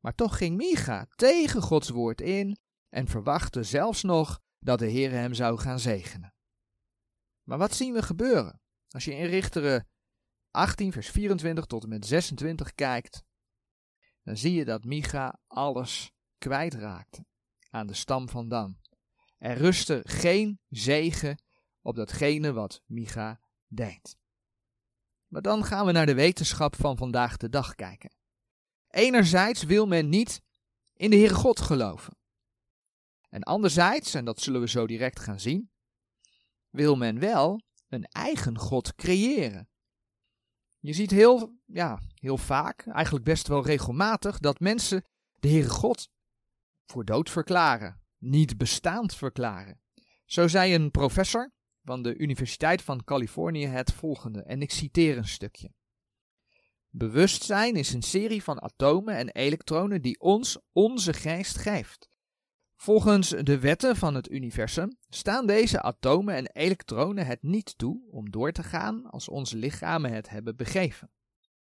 Maar 0.00 0.14
toch 0.14 0.36
ging 0.36 0.56
Micha 0.56 1.06
tegen 1.16 1.62
Gods 1.62 1.88
woord 1.88 2.20
in 2.20 2.58
en 2.88 3.08
verwachtte 3.08 3.62
zelfs 3.62 4.02
nog 4.02 4.40
dat 4.58 4.78
de 4.78 4.86
Heer 4.86 5.10
hem 5.10 5.34
zou 5.34 5.58
gaan 5.58 5.78
zegenen. 5.78 6.34
Maar 7.42 7.58
wat 7.58 7.74
zien 7.74 7.92
we 7.92 8.02
gebeuren? 8.02 8.60
Als 8.88 9.04
je 9.04 9.14
in 9.14 9.26
Richteren 9.26 9.88
18, 10.50 10.92
vers 10.92 11.10
24 11.10 11.64
tot 11.64 11.82
en 11.82 11.88
met 11.88 12.06
26 12.06 12.74
kijkt, 12.74 13.22
dan 14.26 14.36
zie 14.36 14.52
je 14.52 14.64
dat 14.64 14.84
Micha 14.84 15.38
alles 15.46 16.12
kwijtraakte 16.38 17.26
aan 17.70 17.86
de 17.86 17.94
stam 17.94 18.28
van 18.28 18.48
Dan. 18.48 18.78
Er 19.38 19.56
rustte 19.56 20.02
geen 20.04 20.60
zegen 20.68 21.42
op 21.82 21.96
datgene 21.96 22.52
wat 22.52 22.82
Micha 22.86 23.40
deed. 23.66 24.16
Maar 25.26 25.42
dan 25.42 25.64
gaan 25.64 25.86
we 25.86 25.92
naar 25.92 26.06
de 26.06 26.14
wetenschap 26.14 26.76
van 26.76 26.96
vandaag 26.96 27.36
de 27.36 27.48
dag 27.48 27.74
kijken. 27.74 28.14
Enerzijds 28.88 29.62
wil 29.62 29.86
men 29.86 30.08
niet 30.08 30.42
in 30.92 31.10
de 31.10 31.16
Heere 31.16 31.34
God 31.34 31.60
geloven. 31.60 32.16
En 33.28 33.42
anderzijds, 33.42 34.14
en 34.14 34.24
dat 34.24 34.40
zullen 34.40 34.60
we 34.60 34.68
zo 34.68 34.86
direct 34.86 35.20
gaan 35.20 35.40
zien, 35.40 35.70
wil 36.70 36.96
men 36.96 37.18
wel 37.18 37.60
een 37.88 38.04
eigen 38.04 38.58
God 38.58 38.94
creëren. 38.94 39.68
Je 40.78 40.92
ziet 40.92 41.10
heel, 41.10 41.58
ja, 41.64 42.00
heel 42.14 42.38
vaak, 42.38 42.86
eigenlijk 42.86 43.24
best 43.24 43.48
wel 43.48 43.64
regelmatig, 43.64 44.38
dat 44.38 44.60
mensen 44.60 45.04
de 45.38 45.48
Heere 45.48 45.68
God 45.68 46.08
voor 46.86 47.04
dood 47.04 47.30
verklaren, 47.30 48.02
niet 48.18 48.56
bestaand 48.56 49.14
verklaren. 49.14 49.80
Zo 50.24 50.48
zei 50.48 50.74
een 50.74 50.90
professor 50.90 51.52
van 51.82 52.02
de 52.02 52.16
Universiteit 52.16 52.82
van 52.82 53.04
Californië 53.04 53.66
het 53.66 53.92
volgende, 53.92 54.42
en 54.42 54.62
ik 54.62 54.70
citeer 54.70 55.16
een 55.16 55.28
stukje. 55.28 55.72
Bewustzijn 56.88 57.74
is 57.74 57.92
een 57.92 58.02
serie 58.02 58.42
van 58.42 58.60
atomen 58.60 59.16
en 59.16 59.28
elektronen 59.28 60.02
die 60.02 60.20
ons 60.20 60.58
onze 60.72 61.12
geest 61.12 61.58
geeft. 61.58 62.08
Volgens 62.76 63.28
de 63.28 63.58
wetten 63.58 63.96
van 63.96 64.14
het 64.14 64.30
universum 64.30 64.96
staan 65.08 65.46
deze 65.46 65.82
atomen 65.82 66.34
en 66.34 66.50
elektronen 66.52 67.26
het 67.26 67.42
niet 67.42 67.78
toe 67.78 68.10
om 68.10 68.30
door 68.30 68.52
te 68.52 68.62
gaan 68.62 69.10
als 69.10 69.28
onze 69.28 69.56
lichamen 69.56 70.12
het 70.12 70.28
hebben 70.28 70.56
begeven. 70.56 71.10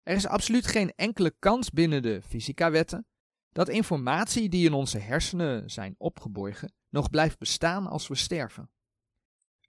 Er 0.03 0.15
is 0.15 0.27
absoluut 0.27 0.67
geen 0.67 0.93
enkele 0.95 1.35
kans 1.39 1.69
binnen 1.69 2.01
de 2.01 2.21
fysica-wetten 2.21 3.07
dat 3.51 3.69
informatie 3.69 4.49
die 4.49 4.65
in 4.65 4.73
onze 4.73 4.97
hersenen 4.97 5.69
zijn 5.69 5.95
opgeborgen 5.97 6.73
nog 6.89 7.09
blijft 7.09 7.39
bestaan 7.39 7.87
als 7.87 8.07
we 8.07 8.15
sterven. 8.15 8.69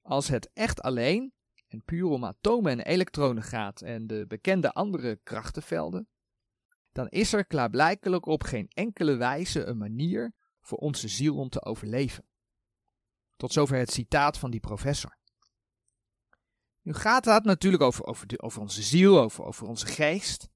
Als 0.03 0.29
het 0.29 0.51
echt 0.53 0.83
alleen 0.83 1.33
en 1.69 1.85
puur 1.85 2.05
om 2.05 2.25
atomen 2.25 2.73
en 2.73 2.81
elektronen 2.81 3.43
gaat 3.43 3.81
en 3.81 4.07
de 4.07 4.25
bekende 4.29 4.73
andere 4.73 5.21
krachtenvelden, 5.23 6.09
dan 6.93 7.09
is 7.09 7.33
er 7.33 7.47
klaarblijkelijk 7.47 8.27
op 8.27 8.43
geen 8.43 8.69
enkele 8.69 9.17
wijze 9.17 9.65
een 9.65 9.79
manier 9.79 10.35
voor 10.61 10.79
onze 10.79 11.09
ziel 11.09 11.37
om 11.37 11.49
te 11.49 11.65
overleven. 11.65 12.25
Tot 13.37 13.53
zover 13.53 13.79
het 13.79 13.93
citaat 13.93 14.39
van 14.39 14.51
die 14.51 14.61
professor. 14.61 15.19
Nu 16.83 16.95
gaat 16.95 17.25
het 17.25 17.45
natuurlijk 17.45 17.83
over, 17.83 18.05
over, 18.05 18.27
over 18.37 18.61
onze 18.61 18.83
ziel, 18.83 19.21
over, 19.21 19.45
over 19.45 19.67
onze 19.67 19.87
geest. 19.87 20.49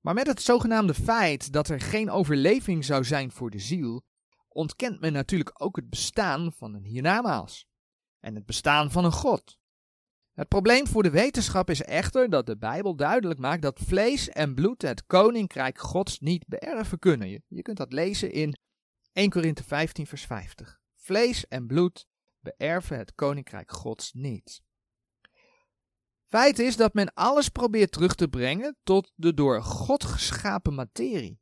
Maar 0.00 0.14
met 0.14 0.26
het 0.26 0.42
zogenaamde 0.42 0.94
feit 0.94 1.52
dat 1.52 1.68
er 1.68 1.80
geen 1.80 2.10
overleving 2.10 2.84
zou 2.84 3.04
zijn 3.04 3.30
voor 3.30 3.50
de 3.50 3.58
ziel, 3.58 4.02
ontkent 4.48 5.00
men 5.00 5.12
natuurlijk 5.12 5.62
ook 5.62 5.76
het 5.76 5.90
bestaan 5.90 6.52
van 6.52 6.74
een 6.74 6.84
hiernamaals 6.84 7.66
en 8.20 8.34
het 8.34 8.46
bestaan 8.46 8.90
van 8.90 9.04
een 9.04 9.12
God. 9.12 9.58
Het 10.32 10.48
probleem 10.48 10.86
voor 10.86 11.02
de 11.02 11.10
wetenschap 11.10 11.70
is 11.70 11.82
echter 11.82 12.30
dat 12.30 12.46
de 12.46 12.56
Bijbel 12.56 12.96
duidelijk 12.96 13.40
maakt 13.40 13.62
dat 13.62 13.80
vlees 13.84 14.28
en 14.28 14.54
bloed 14.54 14.82
het 14.82 15.06
koninkrijk 15.06 15.78
Gods 15.78 16.18
niet 16.18 16.46
beërven 16.46 16.98
kunnen. 16.98 17.42
Je 17.46 17.62
kunt 17.62 17.76
dat 17.76 17.92
lezen 17.92 18.32
in 18.32 18.58
1 19.18 19.30
Korinthe 19.30 19.64
15, 19.64 20.06
vers 20.06 20.24
50. 20.24 20.80
Vlees 20.96 21.46
en 21.46 21.66
bloed 21.66 22.06
beërven 22.40 22.98
het 22.98 23.14
koninkrijk 23.14 23.70
Gods 23.72 24.12
niet. 24.12 24.62
Feit 26.28 26.58
is 26.58 26.76
dat 26.76 26.94
men 26.94 27.14
alles 27.14 27.48
probeert 27.48 27.92
terug 27.92 28.14
te 28.14 28.28
brengen 28.28 28.76
tot 28.82 29.12
de 29.14 29.34
door 29.34 29.62
God 29.62 30.04
geschapen 30.04 30.74
materie. 30.74 31.40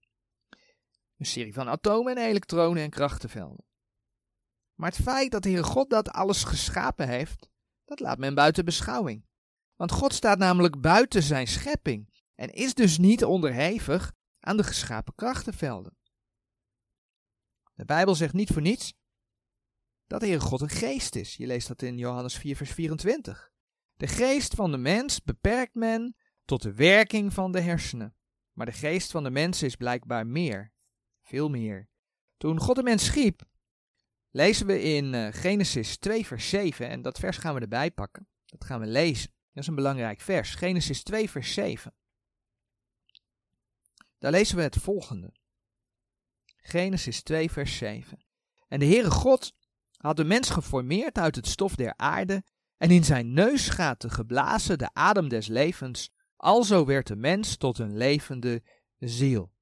Een 1.18 1.26
serie 1.26 1.54
van 1.54 1.68
atomen 1.68 2.16
en 2.16 2.24
elektronen 2.24 2.82
en 2.82 2.90
krachtenvelden. 2.90 3.64
Maar 4.74 4.90
het 4.90 5.02
feit 5.02 5.30
dat 5.30 5.42
de 5.42 5.48
Heer 5.48 5.64
God 5.64 5.90
dat 5.90 6.08
alles 6.08 6.44
geschapen 6.44 7.08
heeft, 7.08 7.50
dat 7.84 8.00
laat 8.00 8.18
men 8.18 8.34
buiten 8.34 8.64
beschouwing. 8.64 9.26
Want 9.74 9.92
God 9.92 10.12
staat 10.12 10.38
namelijk 10.38 10.80
buiten 10.80 11.22
zijn 11.22 11.46
schepping 11.46 12.24
en 12.34 12.50
is 12.50 12.74
dus 12.74 12.98
niet 12.98 13.24
onderhevig 13.24 14.12
aan 14.40 14.56
de 14.56 14.64
geschapen 14.64 15.14
krachtenvelden. 15.14 15.96
De 17.76 17.84
Bijbel 17.84 18.14
zegt 18.14 18.32
niet 18.32 18.50
voor 18.50 18.62
niets 18.62 18.94
dat 20.06 20.20
de 20.20 20.26
Heer 20.26 20.40
God 20.40 20.60
een 20.60 20.68
geest 20.68 21.14
is. 21.14 21.36
Je 21.36 21.46
leest 21.46 21.68
dat 21.68 21.82
in 21.82 21.98
Johannes 21.98 22.36
4, 22.36 22.56
vers 22.56 22.70
24. 22.70 23.52
De 23.96 24.06
geest 24.06 24.54
van 24.54 24.70
de 24.70 24.76
mens 24.76 25.22
beperkt 25.22 25.74
men 25.74 26.16
tot 26.44 26.62
de 26.62 26.74
werking 26.74 27.32
van 27.32 27.52
de 27.52 27.60
hersenen. 27.60 28.14
Maar 28.52 28.66
de 28.66 28.72
geest 28.72 29.10
van 29.10 29.24
de 29.24 29.30
mens 29.30 29.62
is 29.62 29.76
blijkbaar 29.76 30.26
meer, 30.26 30.72
veel 31.22 31.48
meer. 31.48 31.88
Toen 32.36 32.60
God 32.60 32.76
de 32.76 32.82
mens 32.82 33.04
schiep, 33.04 33.42
lezen 34.30 34.66
we 34.66 34.82
in 34.82 35.12
uh, 35.12 35.28
Genesis 35.32 35.96
2, 35.96 36.26
vers 36.26 36.48
7. 36.48 36.88
En 36.88 37.02
dat 37.02 37.18
vers 37.18 37.36
gaan 37.36 37.54
we 37.54 37.60
erbij 37.60 37.90
pakken. 37.90 38.28
Dat 38.44 38.64
gaan 38.64 38.80
we 38.80 38.86
lezen. 38.86 39.30
Dat 39.52 39.62
is 39.62 39.66
een 39.66 39.74
belangrijk 39.74 40.20
vers. 40.20 40.54
Genesis 40.54 41.02
2, 41.02 41.30
vers 41.30 41.52
7. 41.54 41.94
Daar 44.18 44.30
lezen 44.30 44.56
we 44.56 44.62
het 44.62 44.76
volgende. 44.76 45.34
Genesis 46.66 47.22
2, 47.22 47.50
vers 47.50 47.76
7. 47.76 48.18
En 48.68 48.78
de 48.78 48.86
Heere 48.86 49.10
God 49.10 49.52
had 49.96 50.16
de 50.16 50.24
mens 50.24 50.50
geformeerd 50.50 51.18
uit 51.18 51.36
het 51.36 51.46
stof 51.46 51.74
der 51.74 51.94
aarde 51.96 52.42
en 52.76 52.90
in 52.90 53.04
zijn 53.04 53.32
neusgaten 53.32 54.10
geblazen 54.10 54.78
de 54.78 54.90
adem 54.92 55.28
des 55.28 55.46
levens. 55.46 56.10
Alzo 56.36 56.84
werd 56.84 57.06
de 57.06 57.16
mens 57.16 57.56
tot 57.56 57.78
een 57.78 57.96
levende 57.96 58.62
ziel. 58.98 59.52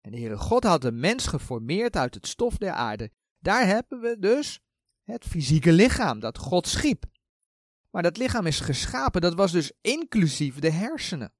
En 0.00 0.10
de 0.10 0.18
Heere 0.18 0.36
God 0.36 0.64
had 0.64 0.82
de 0.82 0.92
mens 0.92 1.26
geformeerd 1.26 1.96
uit 1.96 2.14
het 2.14 2.26
stof 2.26 2.56
der 2.56 2.72
aarde 2.72 3.10
daar 3.42 3.66
hebben 3.66 4.00
we 4.00 4.16
dus 4.18 4.60
het 5.02 5.24
fysieke 5.24 5.72
lichaam 5.72 6.20
dat 6.20 6.38
God 6.38 6.66
schiep. 6.66 7.04
Maar 7.90 8.02
dat 8.02 8.16
lichaam 8.16 8.46
is 8.46 8.60
geschapen, 8.60 9.20
dat 9.20 9.34
was 9.34 9.52
dus 9.52 9.72
inclusief 9.80 10.58
de 10.58 10.70
hersenen. 10.70 11.34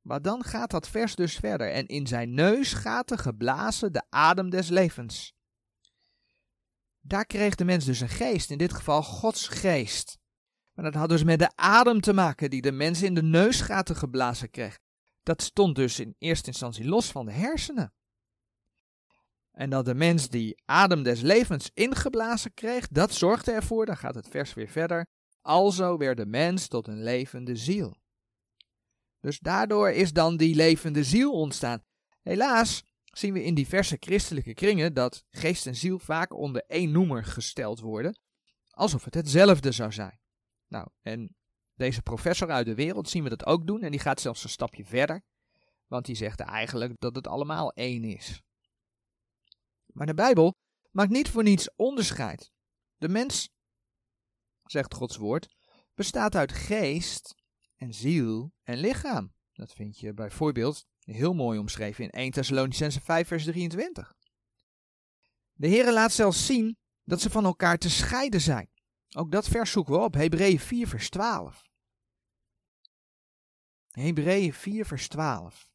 Maar 0.00 0.22
dan 0.22 0.44
gaat 0.44 0.70
dat 0.70 0.88
vers 0.88 1.14
dus 1.14 1.36
verder. 1.36 1.72
En 1.72 1.86
in 1.86 2.06
zijn 2.06 2.34
neus 2.34 2.72
gaat 2.72 3.10
er 3.10 3.18
geblazen 3.18 3.92
de 3.92 4.02
adem 4.08 4.50
des 4.50 4.68
levens. 4.68 5.34
Daar 7.00 7.26
kreeg 7.26 7.54
de 7.54 7.64
mens 7.64 7.84
dus 7.84 8.00
een 8.00 8.08
geest, 8.08 8.50
in 8.50 8.58
dit 8.58 8.72
geval 8.72 9.02
Gods 9.02 9.48
geest. 9.48 10.18
Maar 10.72 10.84
dat 10.84 10.94
had 10.94 11.08
dus 11.08 11.24
met 11.24 11.38
de 11.38 11.50
adem 11.54 12.00
te 12.00 12.12
maken 12.12 12.50
die 12.50 12.62
de 12.62 12.72
mens 12.72 13.02
in 13.02 13.14
de 13.14 13.22
neusgaten 13.22 13.96
geblazen 13.96 14.50
kreeg. 14.50 14.78
Dat 15.22 15.42
stond 15.42 15.76
dus 15.76 16.00
in 16.00 16.14
eerste 16.18 16.46
instantie 16.46 16.84
los 16.84 17.10
van 17.10 17.26
de 17.26 17.32
hersenen. 17.32 17.92
En 19.50 19.70
dat 19.70 19.84
de 19.84 19.94
mens 19.94 20.28
die 20.28 20.62
adem 20.64 21.02
des 21.02 21.20
levens 21.20 21.70
ingeblazen 21.74 22.54
kreeg, 22.54 22.88
dat 22.88 23.12
zorgde 23.12 23.52
ervoor, 23.52 23.86
dan 23.86 23.96
gaat 23.96 24.14
het 24.14 24.28
vers 24.28 24.54
weer 24.54 24.68
verder, 24.68 25.06
alzo 25.40 25.96
werd 25.96 26.16
de 26.16 26.26
mens 26.26 26.68
tot 26.68 26.88
een 26.88 27.02
levende 27.02 27.56
ziel. 27.56 27.99
Dus 29.20 29.38
daardoor 29.38 29.90
is 29.90 30.12
dan 30.12 30.36
die 30.36 30.54
levende 30.54 31.04
ziel 31.04 31.32
ontstaan. 31.32 31.84
Helaas 32.22 32.84
zien 33.04 33.32
we 33.32 33.44
in 33.44 33.54
diverse 33.54 33.96
christelijke 34.00 34.54
kringen 34.54 34.94
dat 34.94 35.24
geest 35.30 35.66
en 35.66 35.76
ziel 35.76 35.98
vaak 35.98 36.34
onder 36.34 36.64
één 36.66 36.90
noemer 36.90 37.24
gesteld 37.24 37.80
worden, 37.80 38.18
alsof 38.70 39.04
het 39.04 39.14
hetzelfde 39.14 39.72
zou 39.72 39.92
zijn. 39.92 40.20
Nou, 40.66 40.88
en 41.02 41.36
deze 41.74 42.02
professor 42.02 42.50
uit 42.50 42.66
de 42.66 42.74
wereld 42.74 43.08
zien 43.08 43.22
we 43.22 43.28
dat 43.28 43.46
ook 43.46 43.66
doen 43.66 43.82
en 43.82 43.90
die 43.90 44.00
gaat 44.00 44.20
zelfs 44.20 44.44
een 44.44 44.50
stapje 44.50 44.84
verder, 44.84 45.22
want 45.86 46.06
die 46.06 46.14
zegt 46.14 46.40
eigenlijk 46.40 47.00
dat 47.00 47.14
het 47.14 47.26
allemaal 47.26 47.72
één 47.72 48.04
is. 48.04 48.42
Maar 49.86 50.06
de 50.06 50.14
Bijbel 50.14 50.54
maakt 50.90 51.10
niet 51.10 51.28
voor 51.28 51.42
niets 51.42 51.74
onderscheid. 51.76 52.50
De 52.96 53.08
mens, 53.08 53.50
zegt 54.64 54.94
Gods 54.94 55.16
woord, 55.16 55.54
bestaat 55.94 56.34
uit 56.34 56.52
geest 56.52 57.34
en 57.80 57.94
ziel 57.94 58.52
en 58.62 58.78
lichaam. 58.78 59.32
Dat 59.52 59.72
vind 59.72 59.98
je 59.98 60.14
bijvoorbeeld 60.14 60.86
heel 61.00 61.34
mooi 61.34 61.58
omschreven 61.58 62.04
in 62.04 62.10
1 62.10 62.30
Thessalonicense 62.30 63.00
5 63.00 63.28
vers 63.28 63.44
23. 63.44 64.14
De 65.52 65.68
Heere 65.68 65.92
laat 65.92 66.12
zelfs 66.12 66.46
zien 66.46 66.76
dat 67.04 67.20
ze 67.20 67.30
van 67.30 67.44
elkaar 67.44 67.78
te 67.78 67.90
scheiden 67.90 68.40
zijn. 68.40 68.70
Ook 69.16 69.32
dat 69.32 69.48
vers 69.48 69.70
zoeken 69.70 69.94
we 69.94 70.00
op, 70.00 70.14
Hebreeën 70.14 70.58
4 70.58 70.88
vers 70.88 71.10
12. 71.10 71.62
Hebreeën 73.90 74.52
4 74.52 74.86
vers 74.86 75.08
12. 75.08 75.68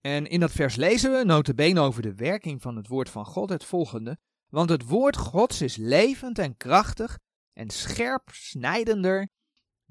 En 0.00 0.26
in 0.26 0.40
dat 0.40 0.52
vers 0.52 0.76
lezen 0.76 1.12
we, 1.12 1.24
notabene 1.24 1.80
over 1.80 2.02
de 2.02 2.14
werking 2.14 2.62
van 2.62 2.76
het 2.76 2.88
woord 2.88 3.10
van 3.10 3.26
God, 3.26 3.48
het 3.48 3.64
volgende. 3.64 4.18
Want 4.48 4.68
het 4.68 4.82
woord 4.82 5.16
Gods 5.16 5.60
is 5.62 5.76
levend 5.76 6.38
en 6.38 6.56
krachtig 6.56 7.18
en 7.52 7.70
scherp 7.70 8.28
snijdender 8.32 9.28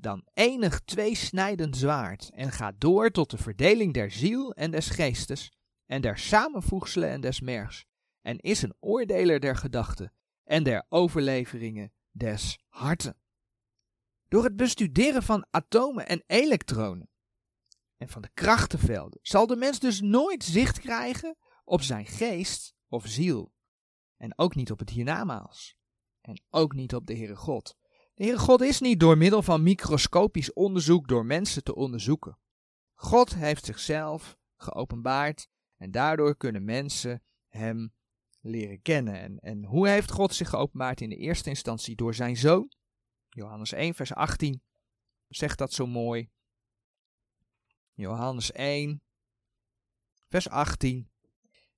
dan 0.02 0.28
enig 0.34 0.80
tweesnijdend 0.80 1.78
zwaard 1.78 2.30
en 2.30 2.52
gaat 2.52 2.76
door 2.78 3.12
tot 3.12 3.30
de 3.30 3.38
verdeling 3.38 3.94
der 3.94 4.12
ziel 4.12 4.54
en 4.54 4.72
des 4.72 4.90
geestes 4.90 5.52
en 5.86 6.02
der 6.02 6.18
samenvoegselen 6.18 7.10
en 7.10 7.22
des 7.22 7.42
mergs 7.42 7.86
en 8.22 8.40
is 8.40 8.62
een 8.62 8.76
oordeler 8.80 9.40
der 9.40 9.56
gedachten 9.56 10.14
en 10.44 10.64
der 10.64 10.86
overleveringen 10.90 11.94
des 12.12 12.60
harten. 12.68 13.16
Door 14.28 14.44
het 14.44 14.56
bestuderen 14.56 15.24
van 15.24 15.46
atomen 15.50 16.08
en 16.08 16.24
elektronen 16.28 17.10
en 17.98 18.10
van 18.10 18.22
de 18.22 18.30
krachtenvelden 18.34 19.20
zal 19.22 19.48
de 19.48 19.56
mens 19.56 19.80
dus 19.80 20.02
nooit 20.02 20.44
zicht 20.44 20.80
krijgen 20.80 21.38
op 21.64 21.82
zijn 21.82 22.06
geest 22.06 22.76
of 22.88 23.08
ziel. 23.08 23.54
En 24.18 24.38
ook 24.38 24.56
niet 24.56 24.72
op 24.72 24.80
het 24.80 24.90
hiernamaals. 24.90 25.76
En 26.22 26.42
ook 26.50 26.74
niet 26.74 26.96
op 26.96 27.06
de 27.06 27.16
Heere 27.16 27.36
God. 27.36 27.78
Heere 28.22 28.38
God 28.38 28.62
is 28.62 28.80
niet 28.80 29.00
door 29.00 29.18
middel 29.18 29.42
van 29.42 29.64
microscopisch 29.64 30.54
onderzoek 30.54 31.08
door 31.08 31.26
mensen 31.26 31.64
te 31.64 31.76
onderzoeken. 31.76 32.38
God 32.94 33.36
heeft 33.36 33.66
zichzelf 33.66 34.38
geopenbaard 34.58 35.48
en 35.78 35.92
daardoor 35.92 36.38
kunnen 36.38 36.64
mensen 36.64 37.24
hem 37.48 37.94
leren 38.40 38.82
kennen. 38.82 39.40
En, 39.40 39.66
hoe 39.66 39.88
heeft 39.88 40.12
God 40.12 40.34
zich 40.34 40.50
geopenbaard 40.50 41.02
in 41.02 41.10
de 41.10 41.16
eerste 41.16 41.50
instantie? 41.50 41.96
Door 41.96 42.14
zijn 42.14 42.38
zoon. 42.38 42.72
Johannes 43.30 43.72
1, 43.72 43.94
vers 43.94 44.14
18 44.14 44.62
zegt 45.28 45.58
dat 45.58 45.74
zo 45.74 45.88
mooi. 45.88 46.30
Johannes 47.94 48.52
1, 48.52 49.02
vers 50.28 50.50
18. 50.50 51.10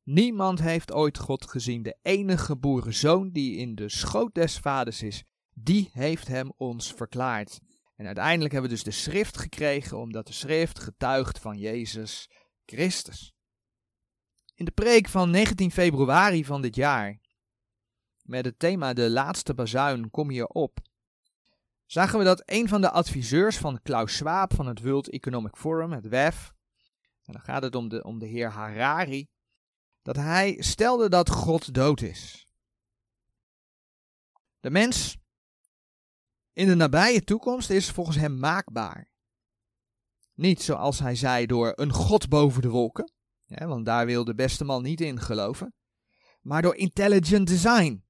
Niemand 0.04 0.62
heeft 0.62 0.92
ooit 0.92 1.18
God 1.18 1.50
gezien, 1.50 1.84
de 1.84 1.98
enige 2.02 2.46
geboren 2.46 2.94
zoon 2.94 3.32
die 3.32 3.58
in 3.58 3.76
de 3.76 3.90
schoot 3.90 4.34
des 4.34 4.60
vaders 4.60 5.02
is, 5.04 5.24
die 5.54 5.90
heeft 5.94 6.28
hem 6.28 6.54
ons 6.58 6.94
verklaard. 6.94 7.60
En 7.96 8.06
uiteindelijk 8.06 8.52
hebben 8.52 8.70
we 8.70 8.76
dus 8.76 8.86
de 8.86 9.02
schrift 9.02 9.38
gekregen, 9.38 9.98
omdat 9.98 10.28
de 10.28 10.34
schrift 10.34 10.80
getuigt 10.80 11.40
van 11.40 11.58
Jezus 11.58 12.30
Christus. 12.66 13.34
In 14.56 14.66
de 14.66 14.72
preek 14.72 15.08
van 15.08 15.30
19 15.30 15.72
februari 15.72 16.46
van 16.46 16.62
dit 16.62 16.76
jaar, 16.76 17.20
met 18.22 18.46
het 18.46 18.60
thema 18.60 18.94
De 18.94 19.10
laatste 19.10 19.54
bazuin 19.54 20.10
kom 20.10 20.30
hier 20.30 20.48
op, 20.48 20.80
zagen 21.86 22.20
we 22.20 22.26
dat 22.26 22.44
een 22.46 22.68
van 22.68 22.82
de 22.82 22.90
adviseurs 22.90 23.58
van 23.58 23.82
Klaus 23.82 24.16
Schwab 24.16 24.54
van 24.54 24.68
het 24.68 24.82
World 24.82 25.10
Economic 25.10 25.56
Forum, 25.56 25.92
het 25.92 26.08
WEF, 26.08 26.54
en 27.24 27.34
dan 27.34 27.42
gaat 27.42 27.64
het 27.64 27.76
om 27.76 27.90
de, 27.90 28.04
om 28.04 28.20
de 28.20 28.26
heer 28.26 28.50
Harari, 28.50 29.28
dat 30.02 30.16
hij 30.16 30.56
stelde 30.60 31.10
dat 31.10 31.30
God 31.30 31.74
dood 31.74 32.02
is. 32.02 32.48
De 34.60 34.70
mens 34.70 35.18
in 36.54 36.68
de 36.68 36.76
nabije 36.76 37.24
toekomst 37.24 37.70
is 37.70 37.90
volgens 37.90 38.18
hem 38.18 38.40
maakbaar. 38.40 39.12
Niet 40.34 40.62
zoals 40.62 41.00
hij 41.00 41.16
zei 41.16 41.46
door 41.46 41.72
een 41.76 41.92
God 41.92 42.30
boven 42.30 42.62
de 42.62 42.70
wolken, 42.70 43.12
want 43.48 43.86
daar 43.86 44.06
wil 44.06 44.24
de 44.24 44.36
beste 44.36 44.64
man 44.64 44.84
niet 44.84 45.02
in 45.02 45.20
geloven, 45.20 45.74
maar 46.42 46.62
door 46.62 46.76
intelligent 46.76 47.48
design. 47.48 48.06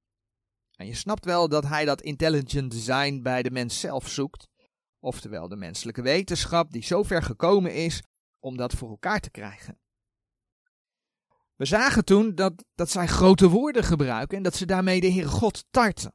En 0.76 0.86
je 0.86 0.94
snapt 0.94 1.24
wel 1.24 1.48
dat 1.48 1.64
hij 1.64 1.84
dat 1.84 2.02
intelligent 2.02 2.70
design 2.70 3.22
bij 3.22 3.42
de 3.42 3.50
mens 3.50 3.80
zelf 3.80 4.08
zoekt, 4.08 4.48
oftewel 4.98 5.48
de 5.48 5.56
menselijke 5.56 6.02
wetenschap 6.02 6.72
die 6.72 6.84
zo 6.84 7.02
ver 7.02 7.22
gekomen 7.22 7.74
is 7.74 8.02
om 8.38 8.56
dat 8.56 8.72
voor 8.72 8.88
elkaar 8.88 9.20
te 9.20 9.30
krijgen. 9.30 9.78
We 11.56 11.64
zagen 11.64 12.04
toen 12.04 12.34
dat, 12.34 12.64
dat 12.74 12.90
zij 12.90 13.06
grote 13.06 13.48
woorden 13.48 13.84
gebruiken 13.84 14.36
en 14.36 14.42
dat 14.42 14.54
ze 14.54 14.66
daarmee 14.66 15.00
de 15.00 15.10
Heere 15.12 15.28
God 15.28 15.64
tarten. 15.70 16.14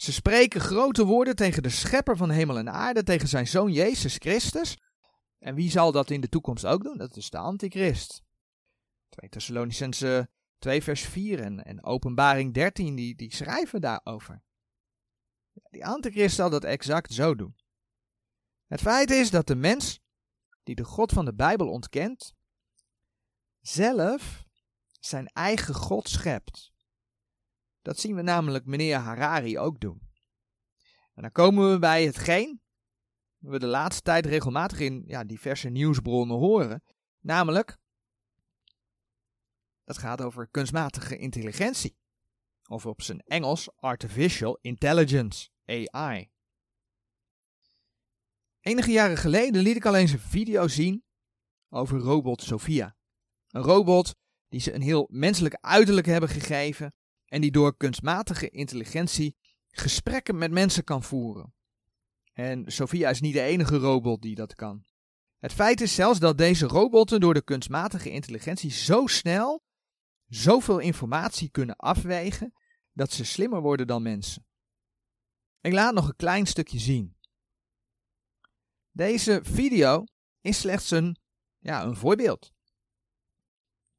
Ze 0.00 0.12
spreken 0.12 0.60
grote 0.60 1.04
woorden 1.04 1.36
tegen 1.36 1.62
de 1.62 1.68
schepper 1.68 2.16
van 2.16 2.30
hemel 2.30 2.58
en 2.58 2.70
aarde, 2.70 3.02
tegen 3.02 3.28
zijn 3.28 3.46
zoon 3.46 3.72
Jezus 3.72 4.16
Christus. 4.16 4.78
En 5.38 5.54
wie 5.54 5.70
zal 5.70 5.92
dat 5.92 6.10
in 6.10 6.20
de 6.20 6.28
toekomst 6.28 6.66
ook 6.66 6.82
doen? 6.82 6.96
Dat 6.96 7.16
is 7.16 7.30
de 7.30 7.38
antichrist. 7.38 8.22
2 9.08 9.30
Thessalonicense 9.30 10.30
2 10.58 10.82
vers 10.82 11.00
4 11.02 11.40
en, 11.40 11.64
en 11.64 11.84
openbaring 11.84 12.54
13, 12.54 12.94
die, 12.94 13.14
die 13.14 13.34
schrijven 13.34 13.80
daarover. 13.80 14.42
Die 15.70 15.86
antichrist 15.86 16.36
zal 16.36 16.50
dat 16.50 16.64
exact 16.64 17.12
zo 17.12 17.34
doen. 17.34 17.56
Het 18.66 18.80
feit 18.80 19.10
is 19.10 19.30
dat 19.30 19.46
de 19.46 19.56
mens, 19.56 20.00
die 20.62 20.74
de 20.74 20.84
God 20.84 21.12
van 21.12 21.24
de 21.24 21.34
Bijbel 21.34 21.68
ontkent, 21.68 22.34
zelf 23.60 24.44
zijn 25.00 25.26
eigen 25.26 25.74
God 25.74 26.08
schept. 26.08 26.72
Dat 27.82 27.98
zien 27.98 28.14
we 28.14 28.22
namelijk 28.22 28.64
meneer 28.64 28.96
Harari 28.96 29.58
ook 29.58 29.80
doen. 29.80 30.08
En 31.14 31.22
dan 31.22 31.32
komen 31.32 31.70
we 31.70 31.78
bij 31.78 32.04
hetgeen 32.04 32.60
we 33.40 33.58
de 33.58 33.66
laatste 33.66 34.02
tijd 34.02 34.26
regelmatig 34.26 34.80
in 34.80 35.02
ja, 35.06 35.24
diverse 35.24 35.68
nieuwsbronnen 35.68 36.36
horen. 36.36 36.82
Namelijk, 37.20 37.78
dat 39.84 39.98
gaat 39.98 40.20
over 40.20 40.48
kunstmatige 40.48 41.18
intelligentie. 41.18 41.98
Of 42.68 42.86
op 42.86 43.02
zijn 43.02 43.20
Engels 43.20 43.68
Artificial 43.76 44.58
Intelligence, 44.60 45.48
AI. 45.64 46.30
Enige 48.60 48.90
jaren 48.90 49.16
geleden 49.16 49.62
liet 49.62 49.76
ik 49.76 49.84
al 49.84 49.94
eens 49.94 50.12
een 50.12 50.18
video 50.18 50.68
zien 50.68 51.04
over 51.68 51.98
robot 51.98 52.42
Sophia. 52.42 52.96
Een 53.48 53.62
robot 53.62 54.14
die 54.48 54.60
ze 54.60 54.72
een 54.72 54.82
heel 54.82 55.08
menselijk 55.10 55.54
uiterlijk 55.60 56.06
hebben 56.06 56.28
gegeven 56.28 56.94
en 57.30 57.40
die 57.40 57.50
door 57.50 57.76
kunstmatige 57.76 58.48
intelligentie 58.48 59.36
gesprekken 59.68 60.38
met 60.38 60.50
mensen 60.50 60.84
kan 60.84 61.02
voeren. 61.02 61.54
En 62.32 62.72
Sophia 62.72 63.10
is 63.10 63.20
niet 63.20 63.32
de 63.32 63.40
enige 63.40 63.76
robot 63.76 64.22
die 64.22 64.34
dat 64.34 64.54
kan. 64.54 64.84
Het 65.38 65.52
feit 65.52 65.80
is 65.80 65.94
zelfs 65.94 66.18
dat 66.18 66.38
deze 66.38 66.66
robotten 66.66 67.20
door 67.20 67.34
de 67.34 67.42
kunstmatige 67.42 68.10
intelligentie 68.10 68.70
zo 68.70 69.06
snel 69.06 69.62
zoveel 70.26 70.78
informatie 70.78 71.50
kunnen 71.50 71.76
afwegen 71.76 72.52
dat 72.92 73.12
ze 73.12 73.24
slimmer 73.24 73.60
worden 73.60 73.86
dan 73.86 74.02
mensen. 74.02 74.46
Ik 75.60 75.72
laat 75.72 75.94
nog 75.94 76.08
een 76.08 76.16
klein 76.16 76.46
stukje 76.46 76.78
zien. 76.78 77.16
Deze 78.90 79.40
video 79.42 80.04
is 80.40 80.58
slechts 80.58 80.90
een, 80.90 81.16
ja, 81.58 81.82
een 81.82 81.96
voorbeeld. 81.96 82.52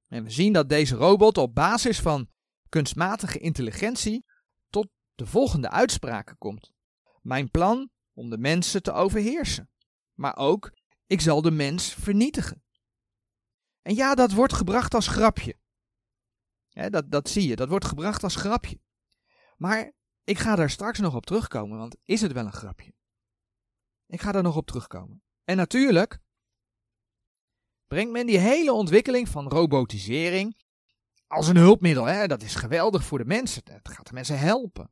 En 0.08 0.24
we 0.24 0.30
zien 0.30 0.54
dat 0.54 0.70
deze 0.70 0.96
robot 0.96 1.38
op 1.38 1.56
basis 1.56 2.00
van 2.00 2.31
kunstmatige 2.72 3.40
intelligentie 3.40 4.26
tot 4.70 4.88
de 5.16 5.26
volgende 5.26 5.70
uitspraken 5.70 6.38
komt. 6.38 6.72
Mijn 7.22 7.52
plan 7.52 7.90
om 8.14 8.30
de 8.30 8.38
mensen 8.38 8.84
te 8.84 8.92
overheersen. 8.92 9.70
Maar 10.14 10.36
ook, 10.36 10.72
ik 11.06 11.22
zal 11.22 11.42
de 11.42 11.52
mens 11.52 11.94
vernietigen. 11.94 12.64
En 13.82 13.96
ja, 13.96 14.16
dat 14.16 14.32
wordt 14.32 14.54
gebracht 14.54 14.94
als 14.94 15.08
grapje. 15.08 15.60
dat, 16.70 17.12
dat 17.12 17.30
zie 17.30 17.48
je, 17.48 17.56
dat 17.56 17.70
wordt 17.70 17.86
gebracht 17.86 18.24
als 18.24 18.36
grapje. 18.36 18.80
Maar 19.58 19.94
ik 20.24 20.38
ga 20.38 20.56
daar 20.56 20.70
straks 20.70 21.00
nog 21.00 21.16
op 21.16 21.26
terugkomen, 21.26 21.78
want 21.78 21.98
is 22.04 22.22
het 22.22 22.32
wel 22.32 22.46
een 22.46 22.54
grapje? 22.54 22.94
Ik 24.06 24.22
ga 24.22 24.32
daar 24.32 24.44
nog 24.44 24.58
op 24.58 24.66
terugkomen. 24.66 25.24
En 25.44 25.58
natuurlijk 25.58 26.20
brengt 27.88 28.12
men 28.12 28.26
die 28.26 28.38
hele 28.38 28.74
ontwikkeling 28.74 29.30
van 29.30 29.48
robotisering 29.48 30.64
als 31.32 31.48
een 31.48 31.58
hulpmiddel. 31.58 32.06
Hè? 32.06 32.28
Dat 32.28 32.41
is 32.41 32.56
geweldig 32.56 33.04
voor 33.04 33.17
de 33.17 33.26
mensen. 33.26 33.62
Het 33.65 33.89
gaat 33.89 34.08
de 34.08 34.13
mensen 34.13 34.39
helpen. 34.39 34.91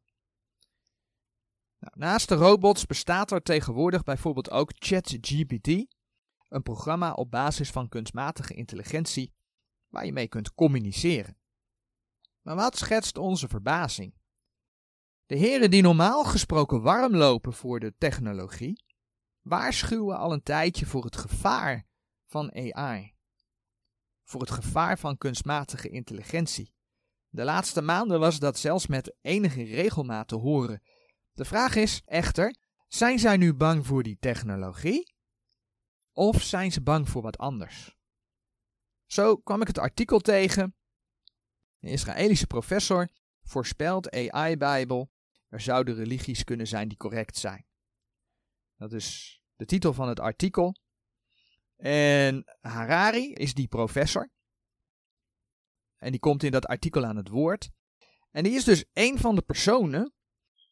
Nou, 1.79 1.93
naast 1.97 2.29
de 2.29 2.35
robots 2.35 2.85
bestaat 2.85 3.31
er 3.31 3.41
tegenwoordig 3.41 4.03
bijvoorbeeld 4.03 4.51
ook 4.51 4.71
ChatGPT, 4.75 5.67
een 6.47 6.63
programma 6.63 7.13
op 7.13 7.31
basis 7.31 7.69
van 7.69 7.89
kunstmatige 7.89 8.53
intelligentie 8.53 9.33
waar 9.87 10.05
je 10.05 10.13
mee 10.13 10.27
kunt 10.27 10.53
communiceren. 10.53 11.37
Maar 12.41 12.55
wat 12.55 12.77
schetst 12.77 13.17
onze 13.17 13.47
verbazing? 13.47 14.13
De 15.25 15.35
heren 15.35 15.71
die 15.71 15.81
normaal 15.81 16.23
gesproken 16.23 16.81
warm 16.81 17.15
lopen 17.15 17.53
voor 17.53 17.79
de 17.79 17.93
technologie, 17.97 18.83
waarschuwen 19.41 20.17
al 20.17 20.33
een 20.33 20.43
tijdje 20.43 20.85
voor 20.85 21.03
het 21.03 21.17
gevaar 21.17 21.85
van 22.25 22.53
AI. 22.53 23.18
Voor 24.29 24.41
het 24.41 24.51
gevaar 24.51 24.99
van 24.99 25.17
kunstmatige 25.17 25.89
intelligentie. 25.89 26.73
De 27.29 27.43
laatste 27.43 27.81
maanden 27.81 28.19
was 28.19 28.39
dat 28.39 28.57
zelfs 28.57 28.87
met 28.87 29.15
enige 29.21 29.63
regelmaat 29.63 30.27
te 30.27 30.35
horen. 30.35 30.81
De 31.31 31.45
vraag 31.45 31.75
is 31.75 32.01
echter: 32.05 32.55
zijn 32.87 33.19
zij 33.19 33.37
nu 33.37 33.53
bang 33.53 33.85
voor 33.85 34.03
die 34.03 34.17
technologie? 34.19 35.13
Of 36.11 36.41
zijn 36.41 36.71
ze 36.71 36.81
bang 36.81 37.09
voor 37.09 37.21
wat 37.21 37.37
anders? 37.37 37.97
Zo 39.05 39.37
kwam 39.37 39.61
ik 39.61 39.67
het 39.67 39.77
artikel 39.77 40.19
tegen. 40.19 40.75
Een 41.79 41.89
Israëlische 41.89 42.47
professor 42.47 43.09
voorspelt 43.41 44.11
AI-bijbel. 44.11 45.11
Er 45.47 45.61
zouden 45.61 45.95
religies 45.95 46.43
kunnen 46.43 46.67
zijn 46.67 46.87
die 46.87 46.97
correct 46.97 47.37
zijn. 47.37 47.65
Dat 48.75 48.93
is 48.93 49.39
de 49.55 49.65
titel 49.65 49.93
van 49.93 50.07
het 50.07 50.19
artikel. 50.19 50.75
En 51.81 52.43
Harari 52.61 53.33
is 53.33 53.53
die 53.53 53.67
professor. 53.67 54.31
En 55.97 56.11
die 56.11 56.19
komt 56.19 56.43
in 56.43 56.51
dat 56.51 56.65
artikel 56.65 57.05
aan 57.05 57.15
het 57.15 57.27
woord. 57.27 57.69
En 58.31 58.43
die 58.43 58.53
is 58.53 58.63
dus 58.63 58.85
een 58.93 59.17
van 59.17 59.35
de 59.35 59.41
personen 59.41 60.13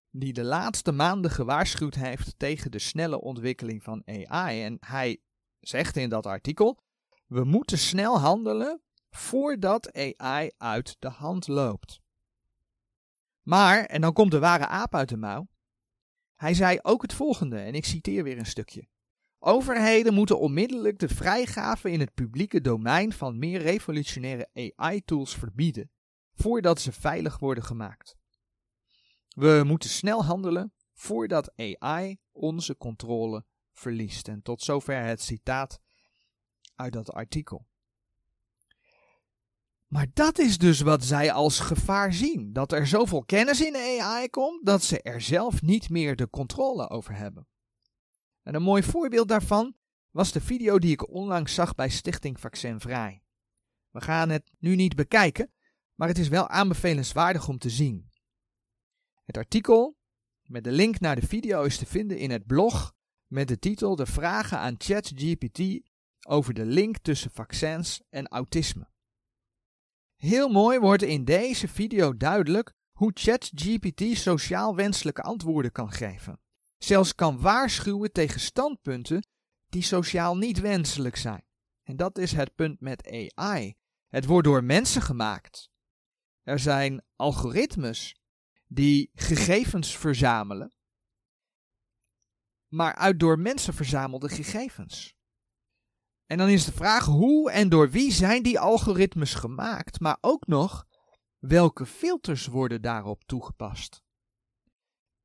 die 0.09 0.33
de 0.33 0.43
laatste 0.43 0.91
maanden 0.91 1.31
gewaarschuwd 1.31 1.95
heeft 1.95 2.39
tegen 2.39 2.71
de 2.71 2.79
snelle 2.79 3.21
ontwikkeling 3.21 3.83
van 3.83 4.01
AI. 4.05 4.63
En 4.63 4.77
hij 4.79 5.21
zegt 5.59 5.95
in 5.95 6.09
dat 6.09 6.25
artikel: 6.25 6.79
we 7.25 7.43
moeten 7.43 7.77
snel 7.77 8.19
handelen 8.19 8.81
voordat 9.09 9.93
AI 9.93 10.51
uit 10.57 10.95
de 10.99 11.09
hand 11.09 11.47
loopt. 11.47 11.99
Maar, 13.41 13.85
en 13.85 14.01
dan 14.01 14.13
komt 14.13 14.31
de 14.31 14.39
ware 14.39 14.67
aap 14.67 14.95
uit 14.95 15.09
de 15.09 15.17
mouw. 15.17 15.47
Hij 16.35 16.53
zei 16.53 16.79
ook 16.81 17.01
het 17.01 17.13
volgende, 17.13 17.59
en 17.59 17.73
ik 17.73 17.85
citeer 17.85 18.23
weer 18.23 18.37
een 18.37 18.45
stukje. 18.45 18.87
Overheden 19.39 20.13
moeten 20.13 20.39
onmiddellijk 20.39 20.99
de 20.99 21.07
vrijgave 21.07 21.91
in 21.91 21.99
het 21.99 22.13
publieke 22.13 22.61
domein 22.61 23.13
van 23.13 23.39
meer 23.39 23.61
revolutionaire 23.61 24.49
AI-tools 24.75 25.35
verbieden, 25.35 25.91
voordat 26.33 26.81
ze 26.81 26.91
veilig 26.91 27.39
worden 27.39 27.63
gemaakt. 27.63 28.15
We 29.27 29.63
moeten 29.65 29.89
snel 29.89 30.23
handelen 30.23 30.73
voordat 30.93 31.51
AI 31.55 32.17
onze 32.31 32.77
controle 32.77 33.45
verliest. 33.73 34.27
En 34.27 34.41
tot 34.41 34.61
zover 34.61 35.03
het 35.03 35.21
citaat 35.21 35.79
uit 36.75 36.93
dat 36.93 37.11
artikel. 37.11 37.67
Maar 39.87 40.07
dat 40.13 40.39
is 40.39 40.57
dus 40.57 40.81
wat 40.81 41.03
zij 41.03 41.31
als 41.31 41.59
gevaar 41.59 42.13
zien: 42.13 42.53
dat 42.53 42.71
er 42.71 42.87
zoveel 42.87 43.23
kennis 43.23 43.61
in 43.61 43.75
AI 43.75 44.29
komt 44.29 44.65
dat 44.65 44.83
ze 44.83 45.01
er 45.01 45.21
zelf 45.21 45.61
niet 45.61 45.89
meer 45.89 46.15
de 46.15 46.29
controle 46.29 46.89
over 46.89 47.15
hebben. 47.15 47.47
En 48.47 48.55
een 48.55 48.61
mooi 48.61 48.83
voorbeeld 48.83 49.27
daarvan 49.27 49.75
was 50.11 50.31
de 50.31 50.41
video 50.41 50.79
die 50.79 50.91
ik 50.91 51.09
onlangs 51.09 51.53
zag 51.53 51.75
bij 51.75 51.89
Stichting 51.89 52.39
Vaccin 52.39 52.79
Vrij. 52.79 53.23
We 53.89 54.01
gaan 54.01 54.29
het 54.29 54.51
nu 54.59 54.75
niet 54.75 54.95
bekijken, 54.95 55.51
maar 55.95 56.07
het 56.07 56.17
is 56.17 56.27
wel 56.27 56.49
aanbevelenswaardig 56.49 57.47
om 57.47 57.57
te 57.57 57.69
zien. 57.69 58.11
Het 59.23 59.37
artikel 59.37 59.97
met 60.43 60.63
de 60.63 60.71
link 60.71 60.99
naar 60.99 61.15
de 61.15 61.27
video 61.27 61.63
is 61.63 61.77
te 61.77 61.85
vinden 61.85 62.17
in 62.17 62.31
het 62.31 62.45
blog 62.45 62.93
met 63.25 63.47
de 63.47 63.59
titel 63.59 63.95
De 63.95 64.05
vragen 64.05 64.59
aan 64.59 64.75
ChatGPT 64.77 65.89
over 66.27 66.53
de 66.53 66.65
link 66.65 66.97
tussen 66.97 67.31
vaccins 67.31 68.01
en 68.09 68.27
autisme. 68.27 68.89
Heel 70.15 70.49
mooi 70.49 70.79
wordt 70.79 71.03
in 71.03 71.25
deze 71.25 71.67
video 71.67 72.17
duidelijk 72.17 72.73
hoe 72.91 73.11
ChatGPT 73.13 74.17
sociaal 74.17 74.75
wenselijke 74.75 75.21
antwoorden 75.21 75.71
kan 75.71 75.91
geven. 75.91 76.39
Zelfs 76.77 77.15
kan 77.15 77.39
waarschuwen 77.39 78.11
tegen 78.11 78.39
standpunten 78.39 79.27
die 79.69 79.81
sociaal 79.81 80.37
niet 80.37 80.59
wenselijk 80.59 81.15
zijn. 81.15 81.45
En 81.83 81.95
dat 81.95 82.17
is 82.17 82.31
het 82.31 82.55
punt 82.55 82.79
met 82.79 83.31
AI. 83.35 83.75
Het 84.07 84.25
wordt 84.25 84.47
door 84.47 84.63
mensen 84.63 85.01
gemaakt. 85.01 85.69
Er 86.43 86.59
zijn 86.59 87.03
algoritmes 87.15 88.19
die 88.67 89.11
gegevens 89.13 89.97
verzamelen, 89.97 90.75
maar 92.67 92.95
uit 92.95 93.19
door 93.19 93.39
mensen 93.39 93.73
verzamelde 93.73 94.29
gegevens. 94.29 95.15
En 96.25 96.37
dan 96.37 96.49
is 96.49 96.65
de 96.65 96.71
vraag 96.71 97.05
hoe 97.05 97.51
en 97.51 97.69
door 97.69 97.89
wie 97.89 98.11
zijn 98.11 98.43
die 98.43 98.59
algoritmes 98.59 99.33
gemaakt, 99.33 99.99
maar 99.99 100.17
ook 100.21 100.47
nog 100.47 100.85
welke 101.37 101.85
filters 101.85 102.47
worden 102.47 102.81
daarop 102.81 103.23
toegepast. 103.23 104.03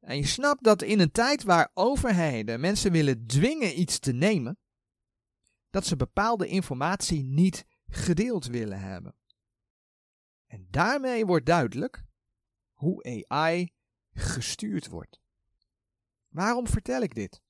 En 0.02 0.16
je 0.16 0.26
snapt 0.26 0.64
dat 0.64 0.82
in 0.82 1.00
een 1.00 1.10
tijd 1.10 1.42
waar 1.42 1.70
overheden 1.74 2.60
mensen 2.60 2.92
willen 2.92 3.26
dwingen 3.26 3.80
iets 3.80 3.98
te 3.98 4.12
nemen, 4.12 4.58
dat 5.70 5.86
ze 5.86 5.96
bepaalde 5.96 6.46
informatie 6.46 7.24
niet 7.24 7.66
gedeeld 7.86 8.46
willen 8.46 8.80
hebben. 8.80 9.16
En 10.46 10.66
daarmee 10.70 11.26
wordt 11.26 11.46
duidelijk 11.46 12.04
hoe 12.72 13.26
AI 13.28 13.72
gestuurd 14.12 14.88
wordt. 14.88 15.20
Waarom 16.28 16.66
vertel 16.66 17.02
ik 17.02 17.14
dit? 17.14 17.42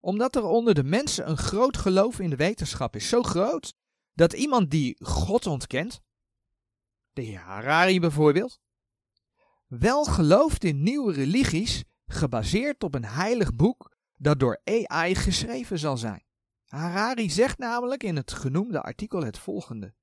Omdat 0.00 0.36
er 0.36 0.44
onder 0.44 0.74
de 0.74 0.84
mensen 0.84 1.28
een 1.28 1.36
groot 1.36 1.76
geloof 1.76 2.18
in 2.18 2.30
de 2.30 2.36
wetenschap 2.36 2.96
is. 2.96 3.08
Zo 3.08 3.22
groot 3.22 3.74
dat 4.12 4.32
iemand 4.32 4.70
die 4.70 5.04
God 5.04 5.46
ontkent, 5.46 6.00
de 7.12 7.22
heer 7.22 7.38
Harari 7.38 8.00
bijvoorbeeld, 8.00 8.60
wel 9.68 10.04
gelooft 10.04 10.64
in 10.64 10.82
nieuwe 10.82 11.12
religies 11.12 11.84
gebaseerd 12.06 12.84
op 12.84 12.94
een 12.94 13.04
heilig 13.04 13.54
boek 13.54 13.96
dat 14.14 14.40
door 14.40 14.60
AI 14.64 15.14
geschreven 15.14 15.78
zal 15.78 15.96
zijn. 15.96 16.24
Harari 16.64 17.30
zegt 17.30 17.58
namelijk 17.58 18.02
in 18.02 18.16
het 18.16 18.32
genoemde 18.32 18.82
artikel 18.82 19.24
het 19.24 19.38
volgende. 19.38 19.94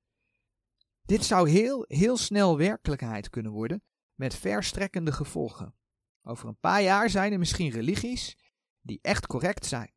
Dit 1.02 1.24
zou 1.24 1.48
heel, 1.48 1.84
heel 1.88 2.16
snel 2.16 2.56
werkelijkheid 2.56 3.30
kunnen 3.30 3.52
worden 3.52 3.82
met 4.14 4.34
verstrekkende 4.34 5.12
gevolgen. 5.12 5.74
Over 6.22 6.48
een 6.48 6.58
paar 6.58 6.82
jaar 6.82 7.10
zijn 7.10 7.32
er 7.32 7.38
misschien 7.38 7.70
religies 7.70 8.36
die 8.80 8.98
echt 9.02 9.26
correct 9.26 9.66
zijn. 9.66 9.94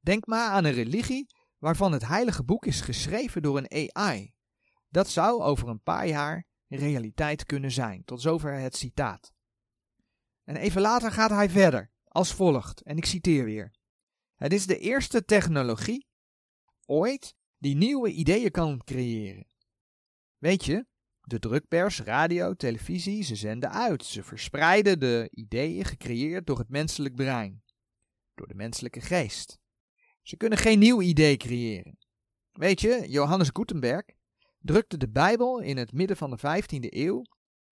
Denk 0.00 0.26
maar 0.26 0.50
aan 0.50 0.64
een 0.64 0.72
religie 0.72 1.34
waarvan 1.58 1.92
het 1.92 2.06
heilige 2.06 2.44
boek 2.44 2.66
is 2.66 2.80
geschreven 2.80 3.42
door 3.42 3.58
een 3.58 3.92
AI. 3.94 4.34
Dat 4.88 5.08
zou 5.08 5.42
over 5.42 5.68
een 5.68 5.82
paar 5.82 6.06
jaar 6.06 6.46
realiteit 6.68 7.44
kunnen 7.46 7.70
zijn. 7.70 8.04
Tot 8.04 8.20
zover 8.20 8.58
het 8.58 8.76
citaat. 8.76 9.32
En 10.44 10.56
even 10.56 10.80
later 10.80 11.12
gaat 11.12 11.30
hij 11.30 11.50
verder, 11.50 11.90
als 12.04 12.34
volgt, 12.34 12.82
en 12.82 12.96
ik 12.96 13.04
citeer 13.04 13.44
weer. 13.44 13.74
Het 14.34 14.52
is 14.52 14.66
de 14.66 14.78
eerste 14.78 15.24
technologie 15.24 16.06
ooit 16.84 17.34
die 17.58 17.76
nieuwe 17.76 18.10
ideeën 18.10 18.50
kan 18.50 18.84
creëren. 18.84 19.46
Weet 20.38 20.64
je, 20.64 20.86
de 21.20 21.38
drukpers, 21.38 22.00
radio, 22.00 22.54
televisie, 22.54 23.22
ze 23.22 23.36
zenden 23.36 23.70
uit. 23.70 24.04
Ze 24.04 24.22
verspreiden 24.22 25.00
de 25.00 25.28
ideeën 25.30 25.84
gecreëerd 25.84 26.46
door 26.46 26.58
het 26.58 26.68
menselijk 26.68 27.14
brein, 27.14 27.62
door 28.34 28.48
de 28.48 28.54
menselijke 28.54 29.00
geest. 29.00 29.58
Ze 30.22 30.36
kunnen 30.36 30.58
geen 30.58 30.78
nieuw 30.78 31.02
idee 31.02 31.36
creëren. 31.36 31.98
Weet 32.52 32.80
je, 32.80 33.04
Johannes 33.08 33.50
Gutenberg 33.52 34.04
drukte 34.66 34.96
de 34.96 35.08
Bijbel 35.08 35.60
in 35.60 35.76
het 35.76 35.92
midden 35.92 36.16
van 36.16 36.30
de 36.30 36.38
15e 36.38 36.78
eeuw. 36.88 37.22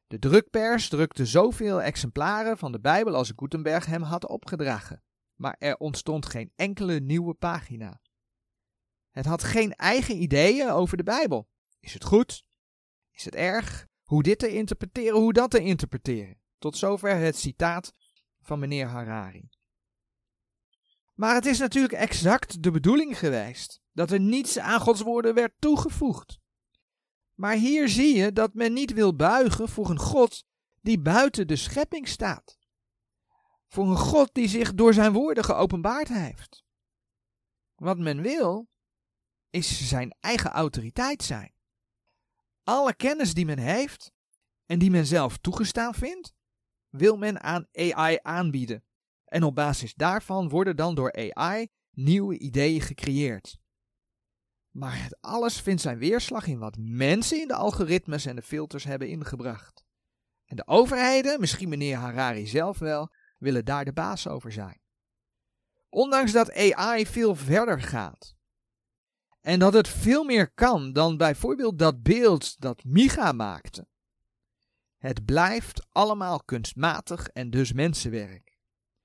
De 0.07 0.19
drukpers 0.19 0.89
drukte 0.89 1.27
zoveel 1.27 1.83
exemplaren 1.83 2.59
van 2.59 2.73
de 2.73 2.81
Bijbel 2.81 3.15
als 3.15 3.33
Gutenberg 3.37 3.87
hem 3.87 4.03
had 4.03 4.29
opgedragen. 4.29 5.03
Maar 5.35 5.57
er 5.59 5.77
ontstond 5.77 6.27
geen 6.27 6.53
enkele 6.57 7.01
nieuwe 7.01 7.35
pagina. 7.35 8.01
Het 9.11 9.25
had 9.25 9.45
geen 9.45 9.73
eigen 9.73 10.23
ideeën 10.23 10.71
over 10.71 10.97
de 10.97 11.03
Bijbel. 11.03 11.49
Is 11.81 11.95
het 11.95 12.05
goed? 12.05 12.45
Is 13.11 13.25
het 13.25 13.35
erg? 13.35 13.87
Hoe 14.03 14.23
dit 14.23 14.39
te 14.39 14.49
interpreteren, 14.49 15.19
hoe 15.19 15.33
dat 15.33 15.51
te 15.51 15.61
interpreteren? 15.61 16.41
Tot 16.59 16.77
zover 16.77 17.17
het 17.17 17.37
citaat 17.37 17.93
van 18.41 18.59
meneer 18.59 18.87
Harari. 18.87 19.49
Maar 21.15 21.35
het 21.35 21.47
is 21.47 21.59
natuurlijk 21.59 21.93
exact 21.93 22.63
de 22.63 22.71
bedoeling 22.71 23.19
geweest 23.19 23.81
dat 23.93 24.11
er 24.11 24.21
niets 24.21 24.59
aan 24.59 24.81
Gods 24.81 25.01
woorden 25.01 25.35
werd 25.35 25.53
toegevoegd. 25.59 26.39
Maar 27.35 27.55
hier 27.55 27.89
zie 27.89 28.17
je 28.17 28.33
dat 28.33 28.55
men 28.55 28.73
niet 28.73 28.93
wil 28.93 29.17
buigen 29.17 29.69
voor 29.69 29.91
een 29.91 29.99
God 29.99 30.45
die 30.81 31.01
buiten 31.01 31.47
de 31.47 31.57
schepping 31.57 32.09
staat. 32.09 32.59
Voor 33.67 33.87
een 33.87 33.97
God 33.97 34.35
die 34.35 34.49
zich 34.49 34.75
door 34.75 34.95
zijn 34.95 35.13
woorden 35.13 35.45
geopenbaard 35.45 36.09
heeft. 36.09 36.65
Wat 37.75 37.99
men 37.99 38.23
wil, 38.23 38.69
is 39.51 39.89
zijn 39.89 40.17
eigen 40.21 40.51
autoriteit 40.51 41.23
zijn. 41.23 41.55
Alle 42.63 42.95
kennis 42.95 43.35
die 43.35 43.45
men 43.45 43.59
heeft 43.59 44.13
en 44.67 44.79
die 44.79 44.91
men 44.91 45.07
zelf 45.07 45.39
toegestaan 45.39 45.95
vindt, 45.95 46.35
wil 46.89 47.17
men 47.17 47.41
aan 47.41 47.67
AI 47.73 48.19
aanbieden. 48.23 48.85
En 49.25 49.43
op 49.43 49.55
basis 49.55 49.95
daarvan 49.95 50.49
worden 50.49 50.77
dan 50.77 50.95
door 50.95 51.33
AI 51.33 51.69
nieuwe 51.91 52.39
ideeën 52.39 52.81
gecreëerd. 52.81 53.59
Maar 54.75 55.03
het 55.03 55.17
alles 55.21 55.61
vindt 55.61 55.83
zijn 55.83 55.99
weerslag 55.99 56.47
in 56.47 56.59
wat 56.59 56.77
mensen 56.79 57.41
in 57.41 57.49
de 57.49 57.55
algoritmes 57.55 58.27
en 58.27 58.37
de 58.37 58.43
filters 58.43 58.85
hebben 58.85 59.09
ingebracht. 59.09 59.85
En 60.45 60.57
de 60.57 60.67
overheden, 60.67 61.41
misschien 61.41 61.69
meneer 61.69 61.97
Harari 61.97 62.47
zelf 62.47 62.79
wel, 62.79 63.13
willen 63.39 63.65
daar 63.65 63.85
de 63.85 63.93
baas 63.93 64.29
over 64.29 64.53
zijn. 64.53 64.81
Ondanks 65.89 66.33
dat 66.33 66.73
AI 66.73 67.07
veel 67.07 67.35
verder 67.35 67.83
gaat. 67.83 68.35
En 69.41 69.59
dat 69.59 69.73
het 69.73 69.89
veel 69.89 70.25
meer 70.25 70.51
kan 70.53 70.93
dan 70.93 71.17
bijvoorbeeld 71.17 71.79
dat 71.79 72.03
beeld 72.03 72.61
dat 72.61 72.85
Micha 72.85 73.33
maakte. 73.33 73.87
Het 74.97 75.25
blijft 75.25 75.87
allemaal 75.89 76.43
kunstmatig 76.43 77.29
en 77.29 77.51
dus 77.51 77.73
mensenwerk. 77.73 78.59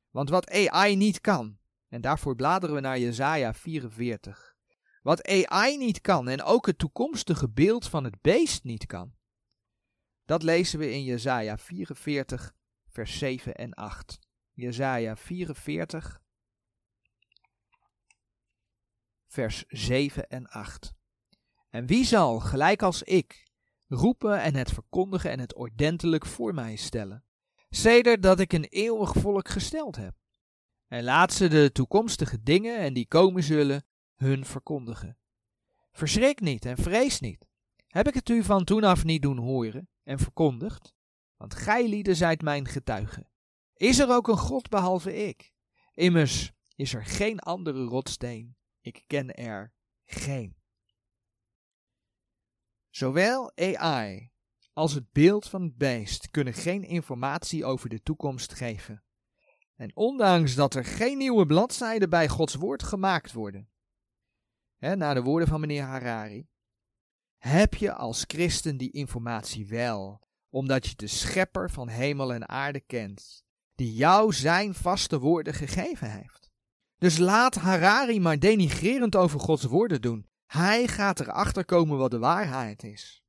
Want 0.09 0.29
wat 0.29 0.69
AI 0.69 0.95
niet 0.95 1.21
kan, 1.21 1.57
en 1.87 2.01
daarvoor 2.01 2.35
bladeren 2.35 2.75
we 2.75 2.81
naar 2.81 2.99
Jesaja 2.99 3.53
44. 3.53 4.48
Wat 5.01 5.27
AI 5.27 5.77
niet 5.77 6.01
kan 6.01 6.27
en 6.27 6.43
ook 6.43 6.65
het 6.65 6.77
toekomstige 6.77 7.49
beeld 7.49 7.87
van 7.87 8.03
het 8.03 8.21
beest 8.21 8.63
niet 8.63 8.85
kan. 8.85 9.13
Dat 10.25 10.43
lezen 10.43 10.79
we 10.79 10.91
in 10.91 11.03
Jesaja 11.03 11.57
44 11.57 12.53
vers 12.87 13.17
7 13.17 13.55
en 13.55 13.73
8. 13.73 14.19
Jesaja 14.53 15.15
44 15.15 16.21
vers 19.27 19.65
7 19.67 20.27
en 20.27 20.47
8. 20.47 20.93
En 21.69 21.85
wie 21.85 22.05
zal, 22.05 22.39
gelijk 22.39 22.81
als 22.81 23.03
ik, 23.03 23.47
roepen 23.87 24.41
en 24.41 24.55
het 24.55 24.71
verkondigen 24.71 25.31
en 25.31 25.39
het 25.39 25.55
ordentelijk 25.55 26.25
voor 26.25 26.53
mij 26.53 26.75
stellen, 26.75 27.25
sedert 27.69 28.23
dat 28.23 28.39
ik 28.39 28.53
een 28.53 28.67
eeuwig 28.69 29.13
volk 29.13 29.47
gesteld 29.49 29.95
heb? 29.95 30.15
En 30.87 31.03
laat 31.03 31.33
ze 31.33 31.47
de 31.47 31.71
toekomstige 31.71 32.43
dingen 32.43 32.77
en 32.77 32.93
die 32.93 33.07
komen 33.07 33.43
zullen 33.43 33.85
hun 34.19 34.45
verkondigen. 34.45 35.17
Verschrik 35.91 36.39
niet 36.39 36.65
en 36.65 36.77
vrees 36.77 37.19
niet. 37.19 37.47
Heb 37.87 38.07
ik 38.07 38.13
het 38.13 38.29
u 38.29 38.43
van 38.43 38.63
toen 38.63 38.83
af 38.83 39.03
niet 39.03 39.21
doen 39.21 39.37
horen 39.37 39.89
en 40.03 40.19
verkondigd? 40.19 40.93
Want 41.37 41.53
gij 41.53 41.87
lieden 41.87 42.15
zijt 42.15 42.41
mijn 42.41 42.67
getuigen. 42.67 43.29
Is 43.73 43.99
er 43.99 44.09
ook 44.09 44.27
een 44.27 44.37
God 44.37 44.69
behalve 44.69 45.15
ik? 45.27 45.51
Immers 45.93 46.51
is 46.75 46.93
er 46.93 47.05
geen 47.05 47.39
andere 47.39 47.83
rotsteen. 47.83 48.55
Ik 48.81 49.03
ken 49.07 49.33
er 49.33 49.73
geen. 50.05 50.55
Zowel 52.89 53.51
AI 53.55 54.31
als 54.73 54.93
het 54.93 55.11
beeld 55.11 55.49
van 55.49 55.61
het 55.61 55.77
beest 55.77 56.29
kunnen 56.31 56.53
geen 56.53 56.83
informatie 56.83 57.65
over 57.65 57.89
de 57.89 58.01
toekomst 58.01 58.53
geven. 58.53 59.03
En 59.75 59.95
ondanks 59.95 60.55
dat 60.55 60.75
er 60.75 60.85
geen 60.85 61.17
nieuwe 61.17 61.45
bladzijden 61.45 62.09
bij 62.09 62.27
Gods 62.27 62.55
woord 62.55 62.83
gemaakt 62.83 63.33
worden, 63.33 63.69
hè, 64.79 64.95
naar 64.95 65.13
de 65.13 65.21
woorden 65.21 65.47
van 65.47 65.59
meneer 65.59 65.83
Harari, 65.83 66.47
heb 67.37 67.73
je 67.73 67.93
als 67.93 68.23
christen 68.27 68.77
die 68.77 68.91
informatie 68.91 69.67
wel, 69.67 70.21
omdat 70.49 70.87
je 70.87 70.95
de 70.95 71.07
schepper 71.07 71.71
van 71.71 71.87
hemel 71.87 72.33
en 72.33 72.49
aarde 72.49 72.79
kent, 72.79 73.43
die 73.75 73.93
jou 73.93 74.33
zijn 74.33 74.73
vaste 74.73 75.19
woorden 75.19 75.53
gegeven 75.53 76.11
heeft. 76.11 76.49
Dus 76.97 77.17
laat 77.17 77.55
Harari 77.55 78.19
maar 78.19 78.39
denigrerend 78.39 79.15
over 79.15 79.39
Gods 79.39 79.63
woorden 79.63 80.01
doen. 80.01 80.27
Hij 80.45 80.87
gaat 80.87 81.19
erachter 81.19 81.65
komen 81.65 81.97
wat 81.97 82.11
de 82.11 82.19
waarheid 82.19 82.83
is. 82.83 83.23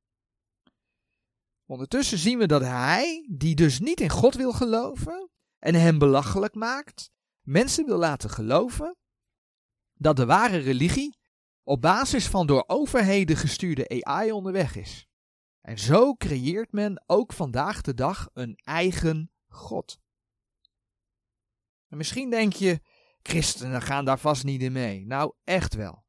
Ondertussen 1.65 2.17
zien 2.17 2.37
we 2.37 2.45
dat 2.45 2.61
hij, 2.61 3.27
die 3.31 3.55
dus 3.55 3.79
niet 3.79 3.99
in 3.99 4.09
God 4.09 4.35
wil 4.35 4.51
geloven, 4.51 5.29
en 5.59 5.75
hem 5.75 5.97
belachelijk 5.97 6.55
maakt, 6.55 7.11
mensen 7.41 7.85
wil 7.85 7.97
laten 7.97 8.29
geloven 8.29 8.95
dat 9.93 10.15
de 10.15 10.25
ware 10.25 10.57
religie 10.57 11.17
op 11.71 11.81
basis 11.81 12.27
van 12.27 12.47
door 12.47 12.63
overheden 12.67 13.35
gestuurde 13.35 14.03
AI 14.03 14.31
onderweg 14.31 14.75
is. 14.75 15.07
En 15.61 15.79
zo 15.79 16.15
creëert 16.15 16.71
men 16.71 17.03
ook 17.05 17.33
vandaag 17.33 17.81
de 17.81 17.93
dag 17.93 18.29
een 18.33 18.55
eigen 18.55 19.31
God. 19.47 19.99
En 21.87 21.97
misschien 21.97 22.29
denk 22.29 22.53
je, 22.53 22.79
christenen 23.21 23.81
gaan 23.81 24.05
daar 24.05 24.19
vast 24.19 24.43
niet 24.43 24.61
in 24.61 24.71
mee. 24.71 25.05
Nou, 25.05 25.33
echt 25.43 25.75
wel. 25.75 26.03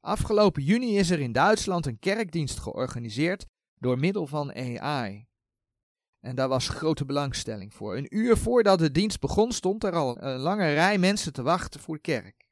Afgelopen 0.00 0.62
juni 0.62 0.98
is 0.98 1.10
er 1.10 1.20
in 1.20 1.32
Duitsland 1.32 1.86
een 1.86 1.98
kerkdienst 1.98 2.58
georganiseerd 2.58 3.46
door 3.74 3.98
middel 3.98 4.26
van 4.26 4.54
AI. 4.54 5.26
En 6.20 6.34
daar 6.34 6.48
was 6.48 6.68
grote 6.68 7.04
belangstelling 7.04 7.74
voor. 7.74 7.96
Een 7.96 8.16
uur 8.16 8.36
voordat 8.36 8.78
de 8.78 8.90
dienst 8.90 9.20
begon, 9.20 9.52
stond 9.52 9.84
er 9.84 9.92
al 9.92 10.22
een 10.22 10.38
lange 10.38 10.72
rij 10.72 10.98
mensen 10.98 11.32
te 11.32 11.42
wachten 11.42 11.80
voor 11.80 11.94
de 11.94 12.00
kerk. 12.00 12.47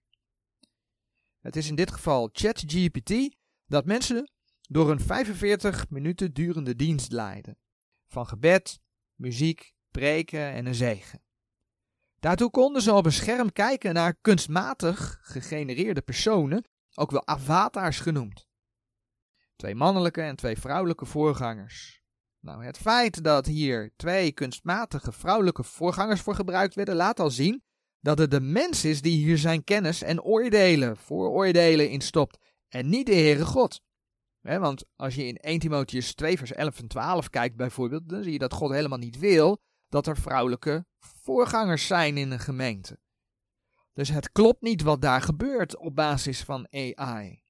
Het 1.46 1.56
is 1.56 1.68
in 1.68 1.74
dit 1.74 1.90
geval 1.90 2.28
ChatGPT 2.32 3.36
dat 3.66 3.84
mensen 3.84 4.30
door 4.60 4.90
een 4.90 5.00
45 5.00 5.90
minuten 5.90 6.32
durende 6.32 6.76
dienst 6.76 7.12
leiden. 7.12 7.58
Van 8.06 8.26
gebed, 8.26 8.80
muziek, 9.14 9.72
preken 9.90 10.52
en 10.52 10.66
een 10.66 10.74
zegen. 10.74 11.22
Daartoe 12.18 12.50
konden 12.50 12.82
ze 12.82 12.92
op 12.92 13.04
een 13.04 13.12
scherm 13.12 13.52
kijken 13.52 13.94
naar 13.94 14.14
kunstmatig 14.20 15.18
gegenereerde 15.22 16.02
personen, 16.02 16.64
ook 16.94 17.10
wel 17.10 17.26
avatars 17.26 18.00
genoemd. 18.00 18.46
Twee 19.56 19.74
mannelijke 19.74 20.22
en 20.22 20.36
twee 20.36 20.58
vrouwelijke 20.58 21.06
voorgangers. 21.06 22.02
Nou, 22.40 22.64
het 22.64 22.78
feit 22.78 23.24
dat 23.24 23.46
hier 23.46 23.92
twee 23.96 24.32
kunstmatige 24.32 25.12
vrouwelijke 25.12 25.62
voorgangers 25.62 26.20
voor 26.20 26.34
gebruikt 26.34 26.74
werden, 26.74 26.94
laat 26.94 27.20
al 27.20 27.30
zien 27.30 27.64
dat 28.06 28.18
het 28.18 28.30
de 28.30 28.40
mens 28.40 28.84
is 28.84 29.02
die 29.02 29.16
hier 29.16 29.38
zijn 29.38 29.64
kennis 29.64 30.02
en 30.02 30.22
oordelen, 30.22 30.96
vooroordelen 30.96 31.90
in 31.90 32.00
stopt, 32.00 32.38
en 32.68 32.88
niet 32.88 33.06
de 33.06 33.14
Heere 33.14 33.44
God. 33.44 33.80
want 34.40 34.84
als 34.96 35.14
je 35.14 35.26
in 35.26 35.36
1 35.36 35.58
Timotheus 35.58 36.14
2 36.14 36.38
vers 36.38 36.52
11 36.52 36.78
en 36.78 36.88
12 36.88 37.30
kijkt 37.30 37.56
bijvoorbeeld, 37.56 38.08
dan 38.08 38.22
zie 38.22 38.32
je 38.32 38.38
dat 38.38 38.52
God 38.52 38.70
helemaal 38.70 38.98
niet 38.98 39.18
wil 39.18 39.58
dat 39.88 40.06
er 40.06 40.16
vrouwelijke 40.16 40.86
voorgangers 40.98 41.86
zijn 41.86 42.16
in 42.16 42.30
een 42.30 42.40
gemeente. 42.40 42.98
Dus 43.92 44.08
het 44.08 44.32
klopt 44.32 44.62
niet 44.62 44.82
wat 44.82 45.00
daar 45.00 45.22
gebeurt 45.22 45.76
op 45.76 45.94
basis 45.94 46.42
van 46.42 46.68
AI. 46.70 47.42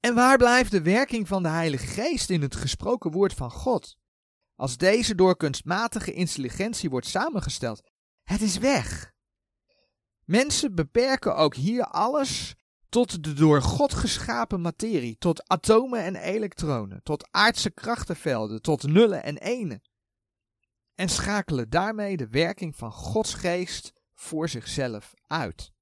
En 0.00 0.14
waar 0.14 0.36
blijft 0.36 0.70
de 0.70 0.82
werking 0.82 1.28
van 1.28 1.42
de 1.42 1.48
Heilige 1.48 1.86
Geest 1.86 2.30
in 2.30 2.42
het 2.42 2.56
gesproken 2.56 3.10
woord 3.10 3.34
van 3.34 3.50
God? 3.50 3.96
Als 4.58 4.76
deze 4.76 5.14
door 5.14 5.36
kunstmatige 5.36 6.12
intelligentie 6.12 6.90
wordt 6.90 7.06
samengesteld, 7.06 7.82
het 8.22 8.40
is 8.40 8.58
weg. 8.58 9.12
Mensen 10.24 10.74
beperken 10.74 11.36
ook 11.36 11.54
hier 11.54 11.84
alles 11.84 12.54
tot 12.88 13.24
de 13.24 13.32
door 13.32 13.62
God 13.62 13.94
geschapen 13.94 14.60
materie, 14.60 15.16
tot 15.18 15.48
atomen 15.48 16.02
en 16.02 16.16
elektronen, 16.16 17.02
tot 17.02 17.28
aardse 17.30 17.70
krachtenvelden, 17.70 18.62
tot 18.62 18.82
nullen 18.82 19.22
en 19.22 19.38
enen. 19.38 19.82
En 20.94 21.08
schakelen 21.08 21.70
daarmee 21.70 22.16
de 22.16 22.28
werking 22.28 22.76
van 22.76 22.92
Gods 22.92 23.34
geest 23.34 23.92
voor 24.14 24.48
zichzelf 24.48 25.14
uit. 25.26 25.72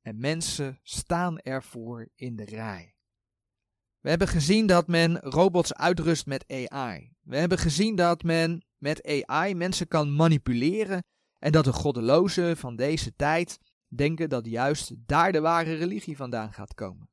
En 0.00 0.18
mensen 0.18 0.80
staan 0.82 1.38
ervoor 1.38 2.08
in 2.14 2.36
de 2.36 2.44
rij. 2.44 2.95
We 4.06 4.12
hebben 4.12 4.28
gezien 4.28 4.66
dat 4.66 4.86
men 4.86 5.20
robots 5.20 5.74
uitrust 5.74 6.26
met 6.26 6.44
AI. 6.48 7.12
We 7.22 7.36
hebben 7.36 7.58
gezien 7.58 7.96
dat 7.96 8.22
men 8.22 8.64
met 8.76 9.24
AI 9.26 9.54
mensen 9.54 9.88
kan 9.88 10.14
manipuleren 10.14 11.04
en 11.38 11.52
dat 11.52 11.64
de 11.64 11.72
goddelozen 11.72 12.56
van 12.56 12.76
deze 12.76 13.14
tijd 13.16 13.58
denken 13.88 14.28
dat 14.28 14.46
juist 14.46 14.94
daar 14.96 15.32
de 15.32 15.40
ware 15.40 15.74
religie 15.74 16.16
vandaan 16.16 16.52
gaat 16.52 16.74
komen. 16.74 17.10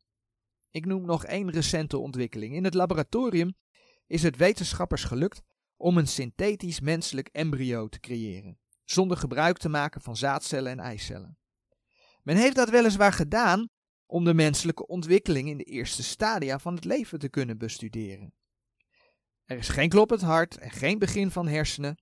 Ik 0.72 0.86
noem 0.86 1.06
nog 1.06 1.26
één 1.26 1.52
recente 1.52 1.98
ontwikkeling. 1.98 2.56
In 2.56 2.64
het 2.64 2.74
laboratorium 2.74 3.56
is 4.08 4.24
het 4.24 4.38
wetenschappers 4.38 5.04
gelukt 5.04 5.42
om 5.78 5.98
een 5.98 6.08
synthetisch 6.08 6.80
menselijk 6.80 7.28
embryo 7.32 7.88
te 7.88 8.00
creëren, 8.00 8.60
zonder 8.84 9.18
gebruik 9.18 9.58
te 9.58 9.70
maken 9.70 10.02
van 10.02 10.18
zaadcellen 10.18 10.72
en 10.72 10.80
eicellen. 10.80 11.38
Men 12.24 12.36
heeft 12.36 12.56
dat 12.56 12.70
weliswaar 12.70 13.14
gedaan 13.14 13.70
om 14.14 14.24
de 14.24 14.34
menselijke 14.34 14.88
ontwikkeling 14.88 15.50
in 15.50 15.58
de 15.58 15.64
eerste 15.64 16.04
stadia 16.04 16.60
van 16.60 16.76
het 16.76 16.86
leven 16.86 17.20
te 17.20 17.30
kunnen 17.30 17.58
bestuderen. 17.58 18.34
Er 19.46 19.58
is 19.58 19.70
geen 19.70 19.90
kloppend 19.90 20.22
hart 20.22 20.58
en 20.58 20.72
geen 20.72 21.00
begin 21.00 21.32
van 21.32 21.48
hersenen, 21.48 22.02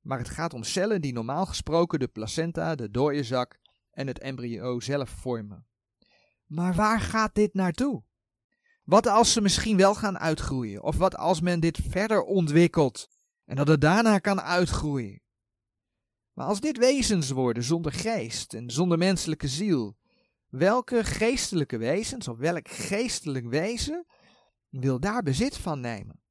maar 0.00 0.18
het 0.18 0.28
gaat 0.28 0.54
om 0.54 0.62
cellen 0.62 1.00
die 1.00 1.12
normaal 1.12 1.46
gesproken 1.46 1.98
de 1.98 2.08
placenta, 2.08 2.74
de 2.74 2.90
dooiezak 2.90 3.60
en 3.90 4.06
het 4.06 4.18
embryo 4.18 4.80
zelf 4.80 5.10
vormen. 5.10 5.66
Maar 6.46 6.74
waar 6.74 7.00
gaat 7.00 7.34
dit 7.34 7.54
naartoe? 7.54 8.04
Wat 8.84 9.06
als 9.06 9.32
ze 9.32 9.40
misschien 9.40 9.76
wel 9.76 9.94
gaan 9.94 10.18
uitgroeien? 10.18 10.82
Of 10.82 10.96
wat 10.96 11.16
als 11.16 11.40
men 11.40 11.60
dit 11.60 11.78
verder 11.88 12.22
ontwikkelt 12.22 13.08
en 13.44 13.56
dat 13.56 13.68
het 13.68 13.80
daarna 13.80 14.18
kan 14.18 14.40
uitgroeien? 14.40 15.22
Maar 16.32 16.46
als 16.46 16.60
dit 16.60 16.78
wezens 16.78 17.30
worden 17.30 17.62
zonder 17.62 17.92
geest 17.92 18.54
en 18.54 18.70
zonder 18.70 18.98
menselijke 18.98 19.48
ziel, 19.48 19.98
welke 20.50 21.04
geestelijke 21.04 21.78
wezens 21.78 22.28
of 22.28 22.38
welk 22.38 22.68
geestelijk 22.68 23.46
wezen 23.46 24.06
wil 24.68 25.00
daar 25.00 25.22
bezit 25.22 25.56
van 25.56 25.80
nemen? 25.80 26.22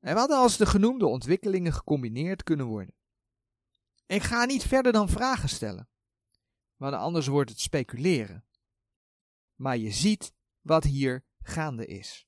En 0.00 0.14
wat 0.14 0.30
als 0.30 0.56
de 0.56 0.66
genoemde 0.66 1.06
ontwikkelingen 1.06 1.72
gecombineerd 1.72 2.42
kunnen 2.42 2.66
worden? 2.66 2.94
Ik 4.06 4.22
ga 4.22 4.44
niet 4.44 4.62
verder 4.62 4.92
dan 4.92 5.08
vragen 5.08 5.48
stellen, 5.48 5.88
want 6.76 6.94
anders 6.94 7.26
wordt 7.26 7.50
het 7.50 7.60
speculeren. 7.60 8.44
Maar 9.54 9.76
je 9.76 9.90
ziet 9.90 10.32
wat 10.60 10.84
hier 10.84 11.24
gaande 11.38 11.86
is. 11.86 12.26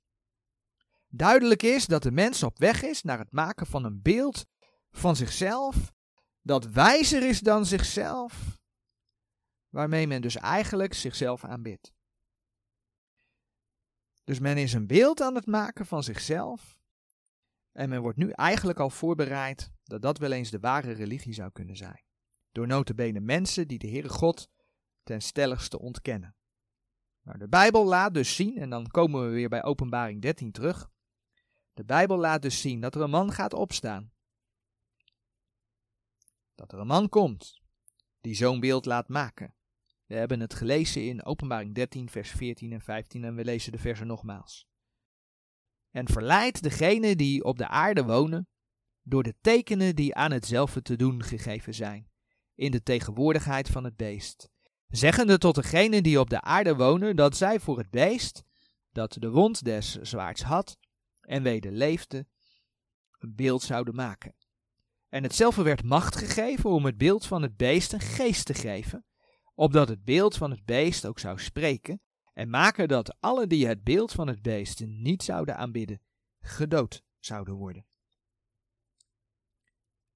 duidelijk 1.09 1.63
is 1.63 1.87
dat 1.87 2.03
de 2.03 2.11
mens 2.11 2.43
op 2.43 2.59
weg 2.59 2.83
is 2.83 3.03
naar 3.03 3.19
het 3.19 3.33
maken 3.33 3.67
van 3.67 3.85
een 3.85 4.03
beeld 4.03 4.47
van 4.91 5.17
zichzelf 5.17 5.93
dat 6.43 6.65
wijzer 6.65 7.23
is 7.23 7.41
dan 7.41 7.67
zichzelf, 7.67 8.60
waarmee 9.71 10.07
men 10.07 10.23
dus 10.23 10.37
eigenlijk 10.37 10.95
zichzelf 10.95 11.45
aanbidt. 11.45 11.93
Dus 14.25 14.39
men 14.39 14.57
is 14.57 14.73
een 14.73 14.87
beeld 14.87 15.21
aan 15.21 15.35
het 15.35 15.47
maken 15.47 15.87
van 15.87 16.03
zichzelf 16.03 16.79
en 17.73 17.89
men 17.89 18.01
wordt 18.01 18.19
nu 18.19 18.31
eigenlijk 18.31 18.79
al 18.79 18.91
voorbereid 18.91 19.73
dat 19.85 20.03
dat 20.03 20.19
wel 20.19 20.33
eens 20.33 20.51
de 20.51 20.61
ware 20.61 20.93
religie 20.93 21.33
zou 21.33 21.51
kunnen 21.51 21.77
zijn. 21.77 22.05
Door 22.53 22.67
notabene 22.67 23.21
mensen 23.21 23.69
die 23.69 23.79
de 23.79 23.89
Heere 23.89 24.09
God 24.09 24.51
ten 25.03 25.21
stelligste 25.21 25.79
ontkennen. 25.79 26.35
Nou, 27.23 27.39
de 27.39 27.49
Bijbel 27.49 27.85
laat 27.85 28.15
dus 28.15 28.35
zien, 28.35 28.57
en 28.57 28.71
dan 28.71 28.87
komen 28.87 29.25
we 29.25 29.29
weer 29.29 29.49
bij 29.49 29.63
Openbaring 29.63 30.23
13 30.23 30.53
terug. 30.53 30.91
De 31.73 31.85
Bijbel 31.85 32.19
laat 32.19 32.43
dus 32.43 32.61
zien 32.61 32.81
dat 32.81 32.95
er 32.95 33.01
een 33.01 33.11
man 33.11 33.33
gaat 33.33 33.53
opstaan. 33.53 34.13
Dat 36.55 36.73
er 36.73 36.79
een 36.79 36.87
man 36.87 37.09
komt 37.09 37.61
die 38.21 38.35
zo'n 38.35 38.61
beeld 38.61 38.85
laat 38.85 39.09
maken. 39.09 39.55
We 40.11 40.17
hebben 40.17 40.41
het 40.41 40.55
gelezen 40.55 41.07
in 41.07 41.25
Openbaring 41.25 41.75
13, 41.75 42.11
vers 42.11 42.31
14 42.31 42.73
en 42.73 42.81
15 42.81 43.25
en 43.25 43.35
we 43.35 43.45
lezen 43.45 43.73
de 43.73 43.79
versen 43.79 44.07
nogmaals. 44.07 44.67
En 45.91 46.09
verleidt 46.09 46.63
degene 46.63 47.17
die 47.17 47.45
op 47.45 47.59
de 47.59 47.69
aarde 47.69 48.05
wonen 48.05 48.49
door 49.03 49.23
de 49.23 49.35
tekenen 49.41 49.97
die 49.97 50.15
aan 50.15 50.33
hetzelfde 50.33 50.83
te 50.83 50.97
doen 50.97 51.23
gegeven 51.23 51.75
zijn, 51.75 52.11
in 52.55 52.71
de 52.71 52.83
tegenwoordigheid 52.83 53.69
van 53.69 53.85
het 53.85 53.97
beest 53.97 54.51
zeggende 54.89 55.39
tot 55.39 55.55
degenen 55.55 56.03
die 56.03 56.21
op 56.21 56.31
de 56.31 56.41
aarde 56.41 56.77
wonen 56.77 57.17
dat 57.17 57.37
zij 57.37 57.61
voor 57.61 57.79
het 57.79 57.91
beest, 57.91 58.43
dat 58.93 59.13
de 59.13 59.31
wond 59.31 59.65
des 59.65 59.95
zwaards 59.95 60.43
had 60.43 60.79
en 61.21 61.43
weder 61.43 61.73
leefde, 61.73 62.27
een 63.19 63.35
beeld 63.35 63.63
zouden 63.63 63.95
maken. 63.95 64.35
En 65.09 65.23
hetzelfde 65.23 65.63
werd 65.63 65.85
macht 65.85 66.17
gegeven 66.17 66.71
om 66.71 66.85
het 66.85 66.97
beeld 66.97 67.27
van 67.27 67.43
het 67.43 67.57
beest 67.57 67.93
een 67.93 68.01
geest 68.01 68.47
te 68.47 68.55
geven, 68.55 69.05
opdat 69.61 69.89
het 69.89 70.05
beeld 70.05 70.37
van 70.37 70.51
het 70.51 70.65
beest 70.65 71.07
ook 71.07 71.19
zou 71.19 71.39
spreken 71.39 72.01
en 72.33 72.51
maken 72.51 72.89
dat 72.89 73.17
alle 73.21 73.47
die 73.47 73.67
het 73.67 73.85
beeld 73.85 74.13
van 74.13 74.27
het 74.27 74.43
beest 74.43 74.87
niet 74.87 75.23
zouden 75.23 75.57
aanbidden, 75.57 76.01
gedood 76.41 77.03
zouden 77.19 77.55
worden. 77.55 77.87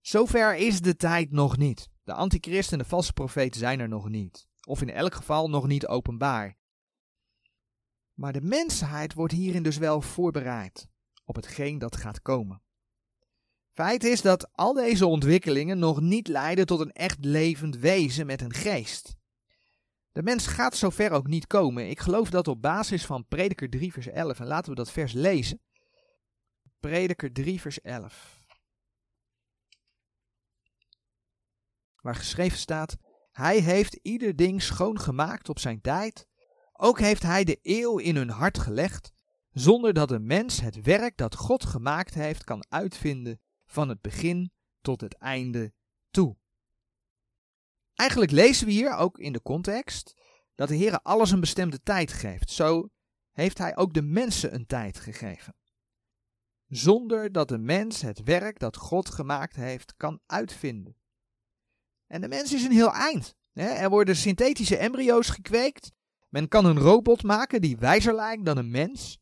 Zover 0.00 0.56
is 0.56 0.80
de 0.80 0.96
tijd 0.96 1.30
nog 1.30 1.56
niet. 1.56 1.88
De 2.02 2.12
antichrist 2.12 2.72
en 2.72 2.78
de 2.78 2.84
valse 2.84 3.12
profeet 3.12 3.56
zijn 3.56 3.80
er 3.80 3.88
nog 3.88 4.08
niet 4.08 4.48
of 4.66 4.80
in 4.80 4.90
elk 4.90 5.14
geval 5.14 5.50
nog 5.50 5.66
niet 5.66 5.86
openbaar. 5.86 6.56
Maar 8.12 8.32
de 8.32 8.42
mensheid 8.42 9.14
wordt 9.14 9.32
hierin 9.32 9.62
dus 9.62 9.76
wel 9.76 10.00
voorbereid 10.00 10.88
op 11.24 11.34
hetgeen 11.34 11.78
dat 11.78 11.96
gaat 11.96 12.22
komen. 12.22 12.62
Feit 13.72 14.04
is 14.04 14.22
dat 14.22 14.52
al 14.52 14.72
deze 14.72 15.06
ontwikkelingen 15.06 15.78
nog 15.78 16.00
niet 16.00 16.28
leiden 16.28 16.66
tot 16.66 16.80
een 16.80 16.92
echt 16.92 17.24
levend 17.24 17.76
wezen 17.76 18.26
met 18.26 18.40
een 18.40 18.52
geest. 18.52 19.22
De 20.14 20.22
mens 20.22 20.46
gaat 20.46 20.76
zover 20.76 21.10
ook 21.10 21.26
niet 21.26 21.46
komen. 21.46 21.88
Ik 21.88 22.00
geloof 22.00 22.30
dat 22.30 22.48
op 22.48 22.62
basis 22.62 23.06
van 23.06 23.26
Prediker 23.26 23.70
3 23.70 23.92
vers 23.92 24.06
11, 24.06 24.40
en 24.40 24.46
laten 24.46 24.70
we 24.70 24.76
dat 24.76 24.90
vers 24.90 25.12
lezen. 25.12 25.60
Prediker 26.80 27.32
3 27.32 27.60
vers 27.60 27.80
11. 27.80 28.40
Waar 32.00 32.14
geschreven 32.14 32.58
staat, 32.58 32.96
hij 33.32 33.58
heeft 33.58 33.98
ieder 34.02 34.36
ding 34.36 34.62
schoongemaakt 34.62 35.48
op 35.48 35.58
zijn 35.58 35.80
tijd. 35.80 36.28
Ook 36.72 36.98
heeft 36.98 37.22
hij 37.22 37.44
de 37.44 37.58
eeuw 37.62 37.98
in 37.98 38.16
hun 38.16 38.30
hart 38.30 38.58
gelegd, 38.58 39.12
zonder 39.50 39.92
dat 39.92 40.10
een 40.10 40.26
mens 40.26 40.60
het 40.60 40.80
werk 40.80 41.16
dat 41.16 41.36
God 41.36 41.64
gemaakt 41.64 42.14
heeft 42.14 42.44
kan 42.44 42.64
uitvinden 42.68 43.40
van 43.66 43.88
het 43.88 44.00
begin 44.00 44.52
tot 44.80 45.00
het 45.00 45.14
einde 45.14 45.72
toe. 46.10 46.36
Eigenlijk 48.04 48.32
lezen 48.32 48.66
we 48.66 48.72
hier 48.72 48.96
ook 48.96 49.18
in 49.18 49.32
de 49.32 49.42
context 49.42 50.14
dat 50.54 50.68
de 50.68 50.74
Heer 50.74 51.00
alles 51.00 51.30
een 51.30 51.40
bestemde 51.40 51.82
tijd 51.82 52.12
geeft. 52.12 52.50
Zo 52.50 52.88
heeft 53.32 53.58
hij 53.58 53.76
ook 53.76 53.94
de 53.94 54.02
mensen 54.02 54.54
een 54.54 54.66
tijd 54.66 54.98
gegeven. 54.98 55.56
Zonder 56.66 57.32
dat 57.32 57.48
de 57.48 57.58
mens 57.58 58.02
het 58.02 58.22
werk 58.22 58.58
dat 58.58 58.76
God 58.76 59.10
gemaakt 59.10 59.56
heeft 59.56 59.94
kan 59.96 60.20
uitvinden. 60.26 60.96
En 62.06 62.20
de 62.20 62.28
mens 62.28 62.52
is 62.52 62.64
een 62.64 62.72
heel 62.72 62.92
eind. 62.92 63.34
Er 63.52 63.90
worden 63.90 64.16
synthetische 64.16 64.76
embryo's 64.76 65.28
gekweekt. 65.28 65.90
Men 66.28 66.48
kan 66.48 66.64
een 66.64 66.78
robot 66.78 67.22
maken 67.22 67.60
die 67.60 67.76
wijzer 67.76 68.14
lijkt 68.14 68.44
dan 68.44 68.56
een 68.56 68.70
mens. 68.70 69.18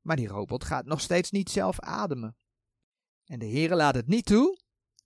Maar 0.00 0.16
die 0.16 0.28
robot 0.28 0.64
gaat 0.64 0.84
nog 0.84 1.00
steeds 1.00 1.30
niet 1.30 1.50
zelf 1.50 1.80
ademen. 1.80 2.36
En 3.24 3.38
de 3.38 3.48
Heere 3.48 3.74
laat 3.74 3.94
het 3.94 4.06
niet 4.06 4.26
toe 4.26 4.58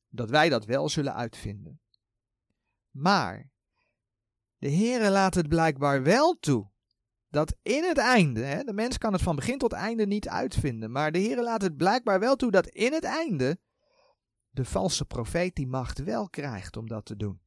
dat 0.09 0.31
wij 0.31 0.49
dat 0.49 0.65
wel 0.65 0.89
zullen 0.89 1.15
uitvinden. 1.15 1.81
Maar 2.97 3.51
de 4.57 4.71
Heere 4.71 5.11
laat 5.11 5.35
het 5.35 5.49
blijkbaar 5.49 6.03
wel 6.03 6.39
toe 6.41 6.71
dat 7.29 7.57
in 7.63 7.85
het 7.85 7.99
einde, 7.99 8.45
hè, 8.45 8.63
de 8.63 8.73
mens 8.73 8.99
kan 8.99 9.13
het 9.13 9.23
van 9.23 9.37
begin 9.37 9.59
tot 9.59 9.73
einde 9.73 10.07
niet 10.07 10.29
uitvinden, 10.29 10.91
maar 10.91 11.13
de 11.13 11.19
Heere 11.19 11.43
laat 11.43 11.63
het 11.63 11.77
blijkbaar 11.77 12.21
wel 12.21 12.37
toe 12.37 12.51
dat 12.51 12.67
in 12.67 12.93
het 12.93 13.05
einde 13.05 13.59
de 14.51 14.65
valse 14.65 15.05
profeet 15.05 15.55
die 15.55 15.67
macht 15.67 15.99
wel 15.99 16.29
krijgt 16.31 16.77
om 16.77 16.89
dat 16.89 17.05
te 17.05 17.17
doen. 17.17 17.41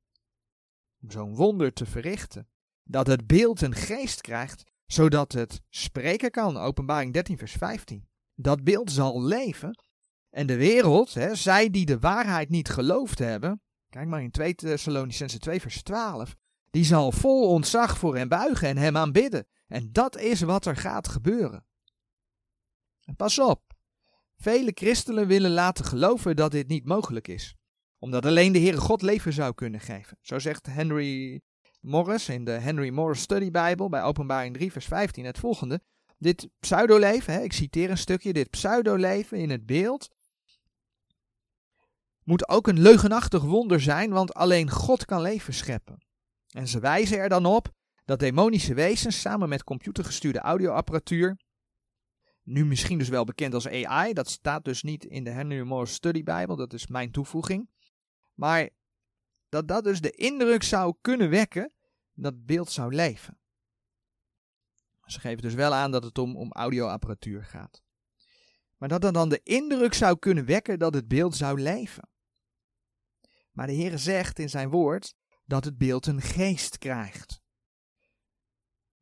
Om 1.01 1.11
zo'n 1.11 1.35
wonder 1.35 1.73
te 1.73 1.85
verrichten. 1.85 2.49
Dat 2.83 3.07
het 3.07 3.27
beeld 3.27 3.61
een 3.61 3.75
geest 3.75 4.21
krijgt, 4.21 4.63
zodat 4.85 5.31
het 5.31 5.61
spreken 5.69 6.31
kan. 6.31 6.57
Openbaring 6.57 7.13
13, 7.13 7.37
vers 7.37 7.51
15. 7.51 8.07
Dat 8.35 8.63
beeld 8.63 8.91
zal 8.91 9.23
leven. 9.23 9.83
En 10.29 10.47
de 10.47 10.57
wereld, 10.57 11.13
hè, 11.13 11.35
zij 11.35 11.69
die 11.69 11.85
de 11.85 11.99
waarheid 11.99 12.49
niet 12.49 12.69
geloofd 12.69 13.19
hebben, 13.19 13.61
kijk 13.89 14.07
maar 14.07 14.21
in 14.21 14.31
2 14.31 14.55
Thessalonicense 14.55 15.39
2, 15.39 15.61
vers 15.61 15.81
12, 15.83 16.35
die 16.69 16.85
zal 16.85 17.11
vol 17.11 17.49
ontzag 17.49 17.97
voor 17.97 18.15
hem 18.15 18.27
buigen 18.27 18.67
en 18.67 18.77
hem 18.77 18.97
aanbidden. 18.97 19.47
En 19.67 19.91
dat 19.91 20.17
is 20.17 20.41
wat 20.41 20.65
er 20.65 20.75
gaat 20.75 21.07
gebeuren. 21.07 21.65
En 23.03 23.15
pas 23.15 23.39
op, 23.39 23.69
Vele 24.41 24.71
christenen 24.73 25.27
willen 25.27 25.51
laten 25.51 25.85
geloven 25.85 26.35
dat 26.35 26.51
dit 26.51 26.67
niet 26.67 26.85
mogelijk 26.85 27.27
is, 27.27 27.55
omdat 27.97 28.25
alleen 28.25 28.51
de 28.51 28.59
Heere 28.59 28.77
God 28.77 29.01
leven 29.01 29.33
zou 29.33 29.53
kunnen 29.53 29.79
geven. 29.79 30.17
Zo 30.21 30.39
zegt 30.39 30.65
Henry 30.65 31.41
Morris 31.79 32.29
in 32.29 32.45
de 32.45 32.51
Henry 32.51 32.89
Morris 32.89 33.21
Study 33.21 33.51
Bible 33.51 33.89
bij 33.89 34.03
Openbaring 34.03 34.53
3 34.53 34.71
vers 34.71 34.85
15 34.85 35.25
het 35.25 35.39
volgende. 35.39 35.81
Dit 36.17 36.49
pseudoleven, 36.59 37.33
hè, 37.33 37.41
ik 37.41 37.53
citeer 37.53 37.89
een 37.89 37.97
stukje, 37.97 38.33
dit 38.33 38.49
pseudoleven 38.49 39.37
in 39.37 39.49
het 39.49 39.65
beeld 39.65 40.09
moet 42.29 42.49
ook 42.49 42.67
een 42.67 42.79
leugenachtig 42.79 43.43
wonder 43.43 43.81
zijn, 43.81 44.09
want 44.11 44.33
alleen 44.33 44.69
God 44.69 45.05
kan 45.05 45.21
leven 45.21 45.53
scheppen. 45.53 46.05
En 46.49 46.67
ze 46.67 46.79
wijzen 46.79 47.17
er 47.17 47.29
dan 47.29 47.45
op 47.45 47.71
dat 48.05 48.19
demonische 48.19 48.73
wezens 48.73 49.21
samen 49.21 49.49
met 49.49 49.63
computergestuurde 49.63 50.39
audioapparatuur 50.39 51.37
nu 52.43 52.65
misschien 52.65 52.97
dus 52.97 53.09
wel 53.09 53.23
bekend 53.23 53.53
als 53.53 53.67
AI. 53.67 54.13
Dat 54.13 54.29
staat 54.29 54.65
dus 54.65 54.83
niet 54.83 55.05
in 55.05 55.23
de 55.23 55.29
Henry 55.29 55.61
Morris 55.61 55.93
Study 55.93 56.23
Bible. 56.23 56.55
Dat 56.55 56.73
is 56.73 56.87
mijn 56.87 57.11
toevoeging. 57.11 57.69
Maar 58.33 58.69
dat 59.49 59.67
dat 59.67 59.83
dus 59.83 60.01
de 60.01 60.11
indruk 60.11 60.63
zou 60.63 60.95
kunnen 61.01 61.29
wekken 61.29 61.73
dat 62.13 62.45
beeld 62.45 62.71
zou 62.71 62.95
leven. 62.95 63.39
Ze 65.05 65.19
geven 65.19 65.41
dus 65.41 65.53
wel 65.53 65.73
aan 65.73 65.91
dat 65.91 66.03
het 66.03 66.17
om, 66.17 66.35
om 66.35 66.51
audioapparatuur 66.51 67.43
gaat. 67.43 67.81
Maar 68.77 68.89
dat 68.89 69.01
dat 69.01 69.13
dan 69.13 69.29
de 69.29 69.41
indruk 69.43 69.93
zou 69.93 70.19
kunnen 70.19 70.45
wekken 70.45 70.79
dat 70.79 70.93
het 70.93 71.07
beeld 71.07 71.35
zou 71.35 71.61
leven. 71.61 72.09
Maar 73.59 73.67
de 73.67 73.73
Heer 73.73 73.99
zegt 73.99 74.39
in 74.39 74.49
zijn 74.49 74.69
woord 74.69 75.15
dat 75.45 75.63
het 75.65 75.77
beeld 75.77 76.05
een 76.05 76.21
geest 76.21 76.77
krijgt. 76.77 77.41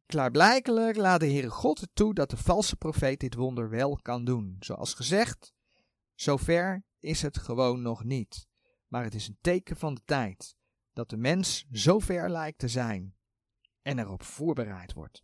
Klaarblijkelijk 0.05 0.95
laat 0.95 1.19
de 1.19 1.25
Heere 1.25 1.49
God 1.49 1.79
het 1.79 1.89
toe 1.93 2.13
dat 2.13 2.29
de 2.29 2.37
valse 2.37 2.75
profeet 2.75 3.19
dit 3.19 3.33
wonder 3.35 3.69
wel 3.69 3.99
kan 4.01 4.25
doen. 4.25 4.55
Zoals 4.59 4.93
gezegd, 4.93 5.53
zover 6.15 6.85
is 6.99 7.21
het 7.21 7.37
gewoon 7.37 7.81
nog 7.81 8.03
niet. 8.03 8.47
Maar 8.87 9.03
het 9.03 9.13
is 9.13 9.27
een 9.27 9.37
teken 9.41 9.77
van 9.77 9.93
de 9.93 10.01
tijd 10.05 10.55
dat 10.93 11.09
de 11.09 11.17
mens 11.17 11.65
zover 11.69 12.29
lijkt 12.29 12.59
te 12.59 12.67
zijn 12.67 13.15
en 13.81 13.99
erop 13.99 14.23
voorbereid 14.23 14.93
wordt. 14.93 15.23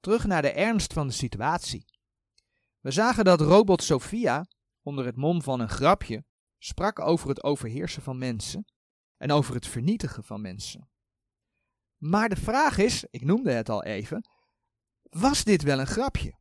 Terug 0.00 0.26
naar 0.26 0.42
de 0.42 0.52
ernst 0.52 0.92
van 0.92 1.06
de 1.06 1.12
situatie. 1.12 1.84
We 2.80 2.90
zagen 2.90 3.24
dat 3.24 3.40
robot 3.40 3.82
Sophia, 3.82 4.46
onder 4.82 5.04
het 5.04 5.16
mom 5.16 5.42
van 5.42 5.60
een 5.60 5.68
grapje, 5.68 6.24
sprak 6.64 7.00
over 7.00 7.28
het 7.28 7.42
overheersen 7.42 8.02
van 8.02 8.18
mensen 8.18 8.64
en 9.16 9.30
over 9.30 9.54
het 9.54 9.66
vernietigen 9.66 10.24
van 10.24 10.40
mensen. 10.40 10.88
Maar 11.96 12.28
de 12.28 12.36
vraag 12.36 12.78
is, 12.78 13.04
ik 13.10 13.24
noemde 13.24 13.52
het 13.52 13.68
al 13.68 13.84
even, 13.84 14.28
was 15.02 15.44
dit 15.44 15.62
wel 15.62 15.80
een 15.80 15.86
grapje? 15.86 16.38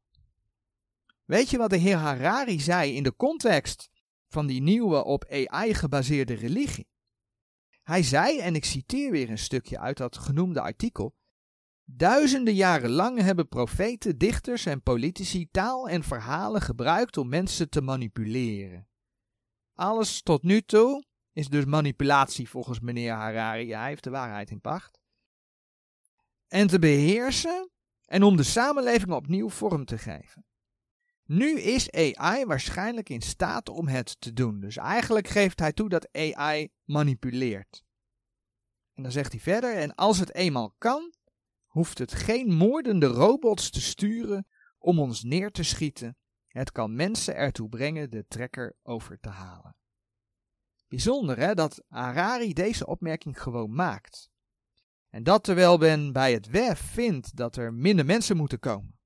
Weet 1.26 1.50
je 1.50 1.58
wat 1.58 1.70
de 1.70 1.78
heer 1.78 1.96
Harari 1.96 2.60
zei 2.60 2.96
in 2.96 3.04
de 3.04 3.16
context 3.16 3.90
van 4.28 4.48
die 4.48 4.62
nieuwe 4.62 5.04
op 5.04 5.26
AI 5.26 5.74
gebaseerde 5.74 6.34
religie? 6.34 6.88
Hij 7.84 8.04
zei, 8.04 8.40
en 8.40 8.56
ik 8.56 8.66
citeer 8.66 9.12
weer 9.12 9.30
een 9.30 9.38
stukje 9.38 9.80
uit 9.80 9.98
dat 9.98 10.18
genoemde 10.18 10.62
artikel, 10.62 11.16
Duizenden 11.86 12.56
jaren 12.56 12.90
lang 12.90 13.20
hebben 13.20 13.48
profeten, 13.48 14.18
dichters 14.18 14.66
en 14.66 14.82
politici 14.82 15.50
taal 15.52 15.90
en 15.90 16.04
verhalen 16.04 16.62
gebruikt 16.62 17.18
om 17.18 17.30
mensen 17.30 17.70
te 17.70 17.82
manipuleren. 17.82 18.88
Alles 19.74 20.22
tot 20.22 20.44
nu 20.44 20.62
toe 20.62 21.06
is 21.32 21.48
dus 21.48 21.66
manipulatie 21.66 22.50
volgens 22.50 22.80
meneer 22.80 23.14
Harari. 23.14 23.74
hij 23.74 23.88
heeft 23.88 24.04
de 24.04 24.10
waarheid 24.10 24.50
in 24.50 24.62
pacht. 24.62 25.00
En 26.48 26.68
te 26.68 26.80
beheersen 26.80 27.70
en 28.06 28.24
om 28.24 28.36
de 28.36 28.44
samenleving 28.44 29.12
opnieuw 29.12 29.50
vorm 29.50 29.86
te 29.86 29.98
geven. 29.98 30.46
Nu 31.26 31.60
is 31.60 31.92
AI 31.92 32.46
waarschijnlijk 32.46 33.10
in 33.10 33.22
staat 33.22 33.70
om 33.70 33.88
het 33.88 34.22
te 34.22 34.34
doen. 34.34 34.60
Dus 34.60 34.78
eigenlijk 34.78 35.28
geeft 35.28 35.60
hij 35.60 35.74
toe 35.74 35.90
dat 35.90 36.12
AI 36.12 36.70
manipuleert. 36.84 37.84
En 38.94 39.04
dan 39.04 39.12
zegt 39.12 39.32
hij 39.32 39.42
verder: 39.42 39.76
En 39.76 39.96
als 39.96 40.20
het 40.20 40.34
eenmaal 40.34 40.76
kan, 40.78 41.14
hoeft 41.66 41.98
het 41.98 42.14
geen 42.14 42.54
moordende 42.54 43.06
robots 43.06 43.70
te 43.70 43.82
sturen 43.82 44.48
om 44.78 45.00
ons 45.00 45.24
neer 45.24 45.52
te 45.52 45.64
schieten. 45.64 46.18
Het 46.54 46.72
kan 46.72 46.96
mensen 46.96 47.36
ertoe 47.36 47.70
brengen 47.70 48.10
de 48.10 48.26
trekker 48.28 48.76
over 48.84 49.20
te 49.20 49.30
halen. 49.30 49.76
Bijzonder 50.88 51.38
hè, 51.38 51.54
dat 51.54 51.84
Harari 51.88 52.54
deze 52.54 52.86
opmerking 52.86 53.42
gewoon 53.42 53.76
maakt. 53.76 54.30
En 55.10 55.24
dat 55.24 55.44
terwijl 55.44 55.78
men 55.78 56.12
bij 56.12 56.34
het 56.34 56.50
WEF 56.50 56.80
vindt 56.80 57.36
dat 57.36 57.56
er 57.56 57.74
minder 57.74 58.06
mensen 58.06 58.38
moeten 58.38 58.60
komen. 58.60 59.00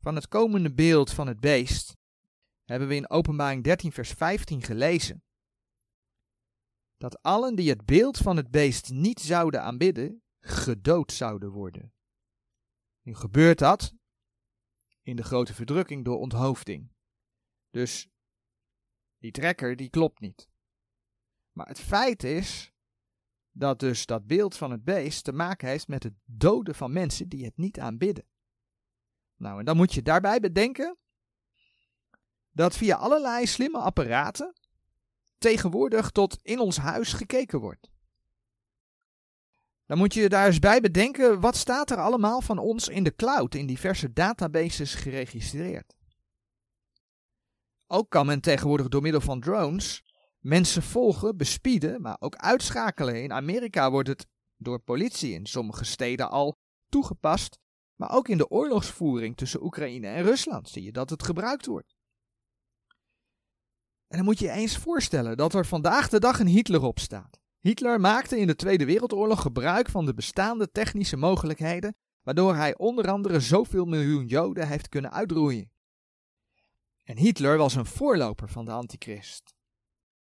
Van 0.00 0.14
het 0.14 0.28
komende 0.28 0.74
beeld 0.74 1.12
van 1.12 1.26
het 1.26 1.40
beest 1.40 1.96
hebben 2.64 2.88
we 2.88 2.94
in 2.94 3.10
Openbaring 3.10 3.64
13 3.64 3.92
vers 3.92 4.10
15 4.10 4.62
gelezen. 4.62 5.22
Dat 6.96 7.22
allen 7.22 7.54
die 7.54 7.70
het 7.70 7.84
beeld 7.84 8.18
van 8.18 8.36
het 8.36 8.50
beest 8.50 8.90
niet 8.90 9.20
zouden 9.20 9.62
aanbidden, 9.62 10.22
gedood 10.40 11.12
zouden 11.12 11.50
worden. 11.50 11.92
Nu 13.02 13.14
gebeurt 13.14 13.58
dat 13.58 13.94
in 15.02 15.16
de 15.16 15.22
grote 15.22 15.54
verdrukking 15.54 16.04
door 16.04 16.18
onthoofding. 16.18 16.92
Dus 17.70 18.08
die 19.18 19.30
trekker 19.30 19.76
die 19.76 19.90
klopt 19.90 20.20
niet. 20.20 20.48
Maar 21.52 21.66
het 21.66 21.80
feit 21.80 22.24
is 22.24 22.72
dat 23.50 23.78
dus 23.78 24.06
dat 24.06 24.26
beeld 24.26 24.56
van 24.56 24.70
het 24.70 24.84
beest 24.84 25.24
te 25.24 25.32
maken 25.32 25.68
heeft 25.68 25.88
met 25.88 26.02
het 26.02 26.14
doden 26.24 26.74
van 26.74 26.92
mensen 26.92 27.28
die 27.28 27.44
het 27.44 27.56
niet 27.56 27.80
aanbidden. 27.80 28.26
Nou, 29.36 29.58
en 29.58 29.64
dan 29.64 29.76
moet 29.76 29.94
je 29.94 30.02
daarbij 30.02 30.40
bedenken 30.40 30.98
dat 32.50 32.76
via 32.76 32.96
allerlei 32.96 33.46
slimme 33.46 33.78
apparaten 33.78 34.52
tegenwoordig 35.38 36.10
tot 36.10 36.38
in 36.42 36.58
ons 36.58 36.76
huis 36.76 37.12
gekeken 37.12 37.60
wordt. 37.60 37.90
Dan 39.90 39.98
moet 39.98 40.14
je 40.14 40.28
daar 40.28 40.46
eens 40.46 40.58
bij 40.58 40.80
bedenken, 40.80 41.40
wat 41.40 41.56
staat 41.56 41.90
er 41.90 41.96
allemaal 41.96 42.40
van 42.40 42.58
ons 42.58 42.88
in 42.88 43.04
de 43.04 43.14
cloud, 43.14 43.54
in 43.54 43.66
diverse 43.66 44.12
databases 44.12 44.94
geregistreerd. 44.94 45.96
Ook 47.86 48.10
kan 48.10 48.26
men 48.26 48.40
tegenwoordig 48.40 48.88
door 48.88 49.02
middel 49.02 49.20
van 49.20 49.40
drones 49.40 50.04
mensen 50.38 50.82
volgen, 50.82 51.36
bespieden, 51.36 52.02
maar 52.02 52.16
ook 52.18 52.36
uitschakelen. 52.36 53.22
In 53.22 53.32
Amerika 53.32 53.90
wordt 53.90 54.08
het 54.08 54.26
door 54.56 54.78
politie 54.80 55.32
in 55.32 55.46
sommige 55.46 55.84
steden 55.84 56.30
al 56.30 56.58
toegepast, 56.88 57.58
maar 57.94 58.10
ook 58.10 58.28
in 58.28 58.38
de 58.38 58.50
oorlogsvoering 58.50 59.36
tussen 59.36 59.62
Oekraïne 59.62 60.06
en 60.06 60.22
Rusland 60.22 60.68
zie 60.68 60.82
je 60.82 60.92
dat 60.92 61.10
het 61.10 61.22
gebruikt 61.22 61.66
wordt. 61.66 61.96
En 64.06 64.16
dan 64.16 64.24
moet 64.24 64.38
je 64.38 64.44
je 64.44 64.52
eens 64.52 64.76
voorstellen 64.76 65.36
dat 65.36 65.54
er 65.54 65.66
vandaag 65.66 66.08
de 66.08 66.20
dag 66.20 66.38
een 66.38 66.46
Hitler 66.46 66.82
op 66.82 66.98
staat. 66.98 67.39
Hitler 67.60 68.00
maakte 68.00 68.38
in 68.38 68.46
de 68.46 68.56
Tweede 68.56 68.84
Wereldoorlog 68.84 69.42
gebruik 69.42 69.88
van 69.88 70.06
de 70.06 70.14
bestaande 70.14 70.70
technische 70.70 71.16
mogelijkheden, 71.16 71.96
waardoor 72.22 72.54
hij 72.54 72.76
onder 72.76 73.10
andere 73.10 73.40
zoveel 73.40 73.84
miljoen 73.84 74.26
Joden 74.26 74.68
heeft 74.68 74.88
kunnen 74.88 75.12
uitroeien. 75.12 75.70
En 77.02 77.16
Hitler 77.16 77.56
was 77.56 77.74
een 77.74 77.86
voorloper 77.86 78.48
van 78.48 78.64
de 78.64 78.70
antichrist. 78.70 79.54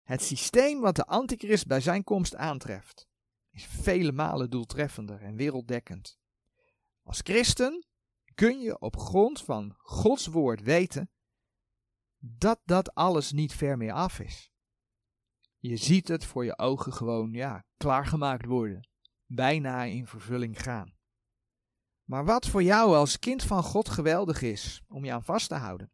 Het 0.02 0.22
systeem 0.22 0.80
wat 0.80 0.96
de 0.96 1.06
antichrist 1.06 1.66
bij 1.66 1.80
zijn 1.80 2.04
komst 2.04 2.36
aantreft, 2.36 3.06
is 3.50 3.64
vele 3.64 4.12
malen 4.12 4.50
doeltreffender 4.50 5.20
en 5.20 5.36
werelddekkend. 5.36 6.18
Als 7.02 7.20
christen 7.22 7.86
kun 8.34 8.60
je 8.60 8.78
op 8.78 8.96
grond 8.96 9.42
van 9.42 9.74
Gods 9.76 10.26
woord 10.26 10.62
weten 10.62 11.10
dat 12.18 12.60
dat 12.64 12.94
alles 12.94 13.32
niet 13.32 13.54
ver 13.54 13.76
meer 13.76 13.92
af 13.92 14.20
is. 14.20 14.53
Je 15.66 15.76
ziet 15.76 16.08
het 16.08 16.24
voor 16.24 16.44
je 16.44 16.58
ogen 16.58 16.92
gewoon, 16.92 17.32
ja, 17.32 17.64
klaargemaakt 17.76 18.44
worden, 18.44 18.88
bijna 19.26 19.82
in 19.82 20.06
vervulling 20.06 20.62
gaan. 20.62 20.96
Maar 22.04 22.24
wat 22.24 22.46
voor 22.46 22.62
jou 22.62 22.96
als 22.96 23.18
kind 23.18 23.42
van 23.42 23.62
God 23.62 23.88
geweldig 23.88 24.42
is 24.42 24.82
om 24.88 25.04
je 25.04 25.12
aan 25.12 25.24
vast 25.24 25.48
te 25.48 25.54
houden, 25.54 25.92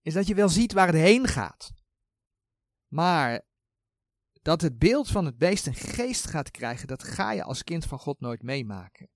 is 0.00 0.14
dat 0.14 0.26
je 0.26 0.34
wel 0.34 0.48
ziet 0.48 0.72
waar 0.72 0.86
het 0.86 0.96
heen 0.96 1.26
gaat. 1.26 1.72
Maar 2.86 3.46
dat 4.42 4.60
het 4.60 4.78
beeld 4.78 5.08
van 5.08 5.24
het 5.24 5.38
beest 5.38 5.66
een 5.66 5.74
geest 5.74 6.26
gaat 6.26 6.50
krijgen, 6.50 6.86
dat 6.86 7.02
ga 7.02 7.32
je 7.32 7.42
als 7.42 7.64
kind 7.64 7.86
van 7.86 7.98
God 7.98 8.20
nooit 8.20 8.42
meemaken. 8.42 9.10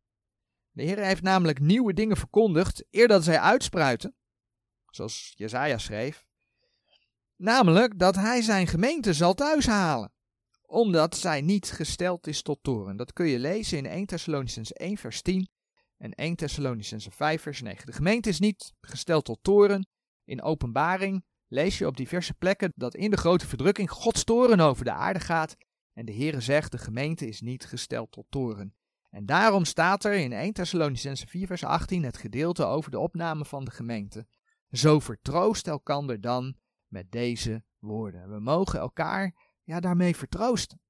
De 0.70 0.82
Heer 0.82 0.98
heeft 0.98 1.22
namelijk 1.22 1.60
nieuwe 1.60 1.92
dingen 1.92 2.16
verkondigd, 2.16 2.84
eer 2.90 3.08
dat 3.08 3.24
zij 3.24 3.40
uitspruiten, 3.40 4.16
zoals 4.86 5.32
Jezaja 5.36 5.78
schreef. 5.78 6.30
Namelijk 7.42 7.98
dat 7.98 8.14
hij 8.14 8.42
zijn 8.42 8.66
gemeente 8.66 9.12
zal 9.12 9.34
thuishalen, 9.34 10.12
omdat 10.66 11.16
zij 11.16 11.40
niet 11.40 11.70
gesteld 11.70 12.26
is 12.26 12.42
tot 12.42 12.58
toren. 12.62 12.96
Dat 12.96 13.12
kun 13.12 13.26
je 13.26 13.38
lezen 13.38 13.78
in 13.78 13.86
1 13.86 14.06
Thessalonians 14.06 14.72
1 14.72 14.96
vers 14.96 15.22
10 15.22 15.48
en 15.98 16.12
1 16.12 16.36
Thessalonians 16.36 17.06
5 17.10 17.42
vers 17.42 17.62
9. 17.62 17.86
De 17.86 17.92
gemeente 17.92 18.28
is 18.28 18.38
niet 18.38 18.72
gesteld 18.80 19.24
tot 19.24 19.38
toren. 19.42 19.86
In 20.24 20.42
openbaring 20.42 21.24
lees 21.48 21.78
je 21.78 21.86
op 21.86 21.96
diverse 21.96 22.34
plekken 22.34 22.72
dat 22.74 22.94
in 22.94 23.10
de 23.10 23.16
grote 23.16 23.46
verdrukking 23.46 23.90
Gods 23.90 24.24
toren 24.24 24.60
over 24.60 24.84
de 24.84 24.92
aarde 24.92 25.20
gaat. 25.20 25.56
En 25.92 26.04
de 26.04 26.14
Heere 26.14 26.40
zegt, 26.40 26.72
de 26.72 26.78
gemeente 26.78 27.26
is 27.26 27.40
niet 27.40 27.64
gesteld 27.64 28.12
tot 28.12 28.26
toren. 28.28 28.74
En 29.10 29.26
daarom 29.26 29.64
staat 29.64 30.04
er 30.04 30.14
in 30.14 30.32
1 30.32 30.52
Thessalonicense 30.52 31.26
4 31.26 31.46
vers 31.46 31.64
18 31.64 32.04
het 32.04 32.16
gedeelte 32.16 32.64
over 32.64 32.90
de 32.90 32.98
opname 32.98 33.44
van 33.44 33.64
de 33.64 33.70
gemeente. 33.70 34.26
Zo 34.70 35.00
vertroost 35.00 35.66
elkander 35.68 36.20
dan 36.20 36.56
met 36.92 37.12
deze 37.12 37.64
woorden. 37.78 38.30
We 38.30 38.40
mogen 38.40 38.80
elkaar 38.80 39.34
ja, 39.62 39.80
daarmee 39.80 40.16
vertroosten. 40.16 40.80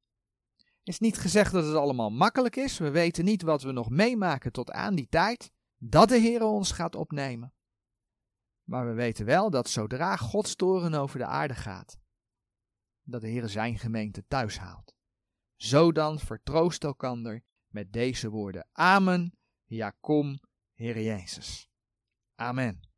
Het 0.56 0.88
is 0.88 0.98
niet 0.98 1.18
gezegd 1.18 1.52
dat 1.52 1.64
het 1.64 1.74
allemaal 1.74 2.10
makkelijk 2.10 2.56
is. 2.56 2.78
We 2.78 2.90
weten 2.90 3.24
niet 3.24 3.42
wat 3.42 3.62
we 3.62 3.72
nog 3.72 3.90
meemaken 3.90 4.52
tot 4.52 4.70
aan 4.70 4.94
die 4.94 5.08
tijd 5.08 5.52
dat 5.76 6.08
de 6.08 6.18
Heer 6.18 6.42
ons 6.42 6.72
gaat 6.72 6.94
opnemen. 6.94 7.54
Maar 8.62 8.86
we 8.86 8.92
weten 8.92 9.24
wel 9.24 9.50
dat 9.50 9.68
zodra 9.68 10.16
Gods 10.16 10.54
toren 10.54 10.94
over 10.94 11.18
de 11.18 11.26
aarde 11.26 11.54
gaat, 11.54 11.98
dat 13.02 13.20
de 13.20 13.28
Heer 13.28 13.48
zijn 13.48 13.78
gemeente 13.78 14.26
thuis 14.26 14.58
haalt. 14.58 14.94
Zo 15.56 15.92
dan 15.92 16.18
vertroost 16.18 16.84
elkander 16.84 17.44
met 17.68 17.92
deze 17.92 18.30
woorden. 18.30 18.68
Amen, 18.72 19.38
ja 19.64 19.90
kom, 20.00 20.40
Heer 20.72 21.02
Jezus. 21.02 21.70
Amen. 22.34 22.91